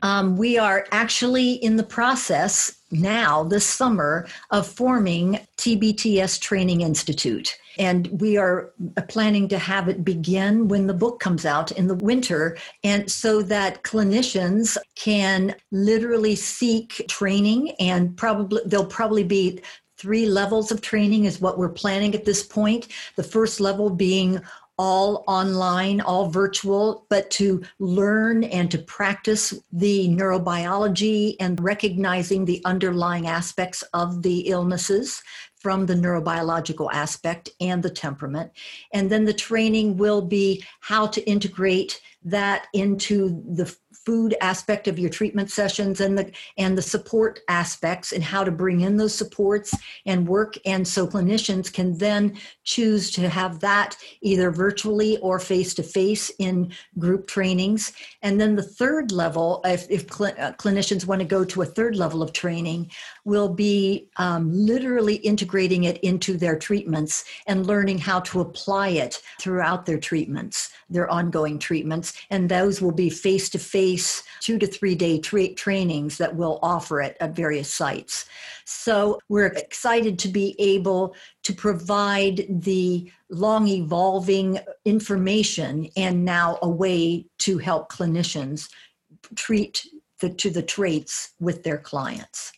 Um, 0.02 0.38
we 0.38 0.58
are 0.58 0.88
actually 0.92 1.54
in 1.54 1.76
the 1.76 1.84
process 1.84 2.78
now 2.92 3.44
this 3.44 3.66
summer 3.66 4.28
of 4.52 4.68
forming 4.68 5.40
TBTS 5.58 6.40
Training 6.40 6.82
Institute. 6.82 7.58
And 7.80 8.08
we 8.22 8.38
are 8.38 8.72
planning 9.08 9.48
to 9.48 9.58
have 9.58 9.90
it 9.90 10.06
begin 10.06 10.68
when 10.68 10.86
the 10.86 10.94
book 10.94 11.20
comes 11.20 11.46
out 11.46 11.72
in 11.72 11.88
the 11.88 11.96
winter. 11.96 12.58
And 12.84 13.10
so 13.10 13.42
that 13.44 13.84
clinicians 13.84 14.78
can 14.96 15.56
literally 15.72 16.36
seek 16.36 17.06
training 17.08 17.72
and 17.80 18.16
probably 18.16 18.62
there'll 18.66 18.86
probably 18.86 19.24
be 19.24 19.62
three 19.98 20.26
levels 20.26 20.72
of 20.72 20.82
training 20.82 21.24
is 21.24 21.40
what 21.40 21.58
we're 21.58 21.70
planning 21.70 22.14
at 22.14 22.26
this 22.26 22.44
point. 22.44 22.90
The 23.16 23.24
first 23.24 23.60
level 23.60 23.90
being 23.90 24.42
all 24.86 25.24
online, 25.28 26.02
all 26.02 26.28
virtual, 26.28 27.06
but 27.10 27.32
to 27.32 27.64
learn 27.80 28.44
and 28.44 28.70
to 28.70 28.78
practice 28.78 29.54
the 29.72 30.10
neurobiology 30.10 31.38
and 31.40 31.64
recognizing 31.64 32.44
the 32.44 32.62
underlying 32.66 33.26
aspects 33.26 33.82
of 33.94 34.24
the 34.24 34.40
illnesses 34.50 35.24
from 35.56 35.86
the 35.86 35.94
neurobiological 35.94 36.90
aspect 36.92 37.50
and 37.62 37.82
the 37.82 37.90
temperament. 37.90 38.52
And 38.92 39.10
then 39.10 39.24
the 39.24 39.34
training 39.34 39.96
will 39.96 40.22
be 40.22 40.66
how 40.82 41.08
to 41.08 41.22
integrate 41.30 42.02
that 42.26 42.68
into 42.74 43.42
the 43.48 43.74
food 44.06 44.36
aspect 44.42 44.88
of 44.88 45.00
your 45.00 45.10
treatment 45.10 45.50
sessions 45.50 46.02
and 46.02 46.18
the 46.18 46.32
and 46.58 46.78
the 46.78 46.82
support 46.82 47.40
aspects 47.48 48.12
and 48.12 48.24
how 48.24 48.44
to 48.44 48.52
bring 48.52 48.82
in 48.82 48.98
those 48.98 49.16
supports 49.16 49.74
and 50.06 50.28
work. 50.28 50.56
And 50.66 50.88
so 50.88 51.08
clinicians 51.08 51.72
can 51.72 51.98
then 51.98 52.38
choose 52.64 53.12
to 53.12 53.30
have 53.30 53.60
that 53.62 53.98
either 54.22 54.52
virtually 54.52 55.18
or 55.18 55.40
face 55.40 55.74
to 55.76 55.84
face 55.84 56.32
in 56.40 56.74
group 57.00 57.28
trainings. 57.28 57.94
And 58.22 58.40
then 58.40 58.56
the 58.56 58.64
third 58.64 59.12
level 59.12 59.62
if, 59.66 59.90
if 59.90 60.12
cl- 60.12 60.36
uh, 60.38 60.54
clinicians 60.54 61.06
want 61.06 61.22
to 61.22 61.28
go 61.28 61.44
to 61.46 61.62
a 61.62 61.66
third 61.66 61.96
level 61.96 62.22
of 62.22 62.34
training 62.34 62.92
will 63.26 63.50
be 63.50 64.10
um, 64.18 64.52
literally 64.52 65.16
integrating 65.16 65.86
it 65.86 65.98
into 66.00 66.38
their 66.38 66.58
treatments 66.58 67.24
and 67.48 67.66
learning 67.66 67.98
how 67.98 68.20
to 68.20 68.42
apply 68.42 68.90
it 68.90 69.22
throughout 69.40 69.86
their 69.86 70.00
treatments 70.00 70.72
their 70.94 71.10
ongoing 71.10 71.60
treatments. 71.60 72.14
And 72.30 72.48
those 72.48 72.82
will 72.82 72.92
be 72.92 73.10
face 73.10 73.50
to 73.50 73.60
face, 73.60 74.24
two 74.40 74.58
to 74.60 74.68
three 74.68 74.96
day 74.96 75.20
tra- 75.20 75.54
trainings 75.54 76.18
that 76.20 76.36
we'll 76.36 76.60
offer 76.62 77.02
it 77.02 77.18
at 77.20 77.36
various 77.36 77.74
sites. 77.74 78.26
So 78.66 79.20
we're 79.28 79.48
excited 79.48 80.18
to 80.20 80.28
be 80.30 80.56
able 80.60 81.16
to 81.44 81.54
provide 81.54 82.46
the 82.50 83.12
long 83.30 83.68
evolving 83.68 84.60
information 84.86 85.90
and 85.98 86.24
now 86.24 86.60
a 86.62 86.70
way 86.70 87.26
to 87.40 87.58
help 87.58 87.92
clinicians 87.92 88.70
treat 89.36 89.86
the, 90.22 90.30
to 90.30 90.50
the 90.50 90.62
traits 90.62 91.32
with 91.40 91.64
their 91.64 91.78
clients. 91.78 92.54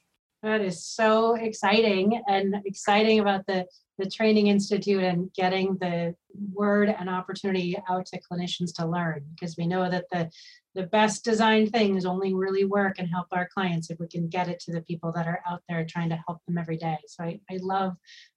That 0.45 0.61
is 0.61 0.85
so 0.85 1.33
exciting 1.33 2.21
and 2.27 2.57
exciting 2.65 3.19
about 3.19 3.47
the 3.47 3.65
the 3.97 4.07
Training 4.07 4.45
Institute 4.45 5.03
and 5.03 5.33
getting 5.33 5.75
the 5.77 6.13
word 6.53 6.87
and 6.87 7.09
opportunity 7.09 7.75
out 7.89 8.05
to 8.07 8.21
clinicians 8.21 8.71
to 8.75 8.85
learn 8.85 9.25
because 9.33 9.57
we 9.57 9.65
know 9.65 9.89
that 9.89 10.05
the 10.11 10.29
the 10.75 10.83
best 10.83 11.23
designed 11.23 11.71
things 11.71 12.05
only 12.05 12.35
really 12.35 12.63
work 12.63 12.99
and 12.99 13.09
help 13.09 13.25
our 13.31 13.49
clients 13.51 13.89
if 13.89 13.99
we 13.99 14.07
can 14.07 14.27
get 14.27 14.47
it 14.47 14.59
to 14.59 14.71
the 14.71 14.81
people 14.81 15.11
that 15.15 15.25
are 15.25 15.41
out 15.49 15.63
there 15.67 15.83
trying 15.83 16.09
to 16.09 16.23
help 16.27 16.37
them 16.45 16.59
every 16.59 16.77
day. 16.77 16.99
So 17.07 17.23
I, 17.23 17.39
I 17.49 17.57
love 17.59 17.95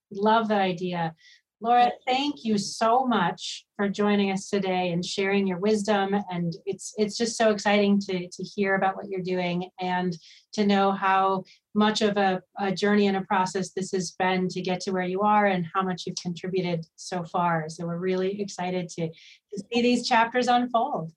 love 0.09 0.47
that 0.47 0.61
idea. 0.61 1.13
Laura, 1.61 1.91
thank 2.07 2.45
you 2.45 2.57
so 2.57 3.05
much 3.05 3.65
for 3.75 3.89
joining 3.89 4.31
us 4.31 4.49
today 4.49 4.91
and 4.93 5.03
sharing 5.03 5.45
your 5.45 5.57
wisdom. 5.57 6.15
And 6.31 6.55
it's 6.65 6.93
it's 6.97 7.17
just 7.17 7.37
so 7.37 7.51
exciting 7.51 7.99
to, 8.01 8.29
to 8.29 8.43
hear 8.43 8.75
about 8.75 8.95
what 8.95 9.09
you're 9.09 9.21
doing 9.21 9.69
and 9.77 10.17
to 10.53 10.65
know 10.65 10.93
how 10.93 11.43
much 11.75 12.01
of 12.01 12.15
a, 12.15 12.41
a 12.59 12.71
journey 12.71 13.07
and 13.07 13.17
a 13.17 13.21
process 13.21 13.71
this 13.71 13.91
has 13.91 14.11
been 14.11 14.47
to 14.49 14.61
get 14.61 14.79
to 14.81 14.91
where 14.91 15.03
you 15.03 15.21
are 15.21 15.47
and 15.47 15.65
how 15.73 15.81
much 15.81 16.03
you've 16.05 16.15
contributed 16.21 16.85
so 16.95 17.23
far. 17.25 17.65
So 17.67 17.85
we're 17.85 17.97
really 17.97 18.41
excited 18.41 18.87
to, 18.89 19.09
to 19.09 19.63
see 19.71 19.81
these 19.81 20.07
chapters 20.07 20.47
unfold. 20.47 21.11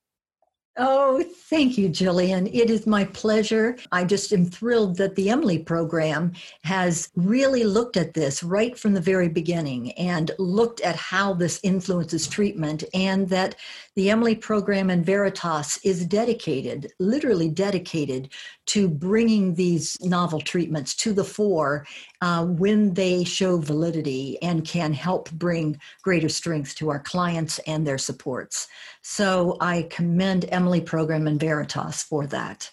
Oh, 0.79 1.23
thank 1.23 1.77
you, 1.77 1.91
Jillian. 1.91 2.49
It 2.51 2.71
is 2.71 2.87
my 2.87 3.05
pleasure. 3.05 3.77
I 3.93 4.05
just 4.05 4.33
am 4.33 4.47
thrilled 4.47 4.97
that 4.97 5.15
the 5.17 5.29
Emily 5.29 5.59
program 5.59 6.33
has 6.65 7.11
really 7.15 7.65
looked 7.65 7.99
at 7.99 8.15
this 8.15 8.43
right 8.43 8.79
from 8.79 8.95
the 8.95 9.01
very 9.01 9.29
beginning 9.29 9.93
and 9.93 10.31
looked 10.39 10.81
at 10.81 10.97
how 10.97 11.35
this 11.35 11.61
influences 11.63 12.27
treatment, 12.27 12.85
and 12.95 13.29
that 13.29 13.57
the 13.97 14.09
Emily 14.09 14.35
program 14.35 14.89
and 14.89 15.05
Veritas 15.05 15.79
is 15.85 16.07
dedicated, 16.07 16.91
literally 16.99 17.51
dedicated, 17.51 18.31
to 18.65 18.89
bringing 18.89 19.55
these 19.55 19.99
novel 20.01 20.41
treatments 20.41 20.95
to 20.95 21.13
the 21.13 21.25
fore 21.25 21.87
uh, 22.23 22.47
when 22.47 22.95
they 22.95 23.25
show 23.25 23.59
validity 23.59 24.41
and 24.43 24.65
can 24.65 24.93
help 24.93 25.29
bring 25.33 25.79
greater 26.03 26.29
strength 26.29 26.77
to 26.77 26.89
our 26.89 27.01
clients 27.01 27.59
and 27.67 27.85
their 27.85 27.99
supports. 27.99 28.69
So 29.03 29.57
I 29.61 29.89
commend 29.91 30.47
Emily 30.51 30.81
Program 30.81 31.27
and 31.27 31.39
Veritas 31.39 32.05
for 32.05 32.29
that. 32.29 32.71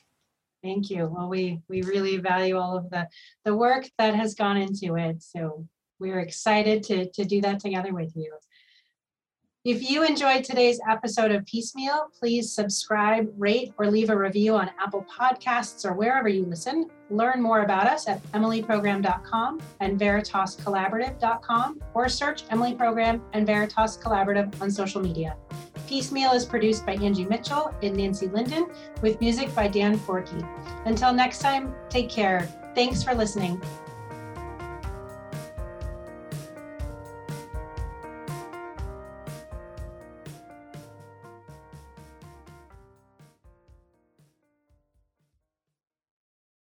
Thank 0.63 0.91
you. 0.91 1.07
Well, 1.07 1.29
we 1.29 1.61
we 1.67 1.81
really 1.81 2.17
value 2.17 2.57
all 2.57 2.77
of 2.77 2.89
the 2.91 3.07
the 3.43 3.55
work 3.55 3.89
that 3.97 4.13
has 4.13 4.35
gone 4.35 4.57
into 4.57 4.97
it. 4.97 5.23
So 5.23 5.65
we're 5.99 6.19
excited 6.19 6.83
to 6.83 7.09
to 7.09 7.25
do 7.25 7.41
that 7.41 7.59
together 7.59 7.93
with 7.93 8.15
you. 8.15 8.31
If 9.69 9.87
you 9.87 10.03
enjoyed 10.03 10.43
today's 10.43 10.79
episode 10.89 11.29
of 11.31 11.45
Peace 11.45 11.75
Meal, 11.75 12.09
please 12.17 12.51
subscribe, 12.51 13.31
rate, 13.37 13.71
or 13.77 13.85
leave 13.85 14.09
a 14.09 14.17
review 14.17 14.55
on 14.55 14.71
Apple 14.79 15.05
Podcasts 15.15 15.85
or 15.85 15.93
wherever 15.93 16.27
you 16.27 16.43
listen. 16.43 16.89
Learn 17.11 17.39
more 17.39 17.61
about 17.61 17.85
us 17.85 18.07
at 18.07 18.19
emilyprogram.com 18.31 19.61
and 19.79 19.99
veritascollaborative.com 19.99 21.83
or 21.93 22.09
search 22.09 22.45
Emily 22.49 22.73
Program 22.73 23.21
and 23.33 23.45
Veritas 23.45 23.95
Collaborative 23.95 24.59
on 24.59 24.71
social 24.71 25.03
media. 25.03 25.37
Peace 25.87 26.11
Meal 26.11 26.31
is 26.31 26.47
produced 26.47 26.83
by 26.83 26.93
Angie 26.93 27.25
Mitchell 27.25 27.71
and 27.83 27.95
Nancy 27.95 28.27
Linden 28.27 28.71
with 29.03 29.21
music 29.21 29.53
by 29.53 29.67
Dan 29.67 29.99
Forkey. 29.99 30.43
Until 30.87 31.13
next 31.13 31.41
time, 31.41 31.75
take 31.89 32.09
care. 32.09 32.41
Thanks 32.73 33.03
for 33.03 33.13
listening. 33.13 33.61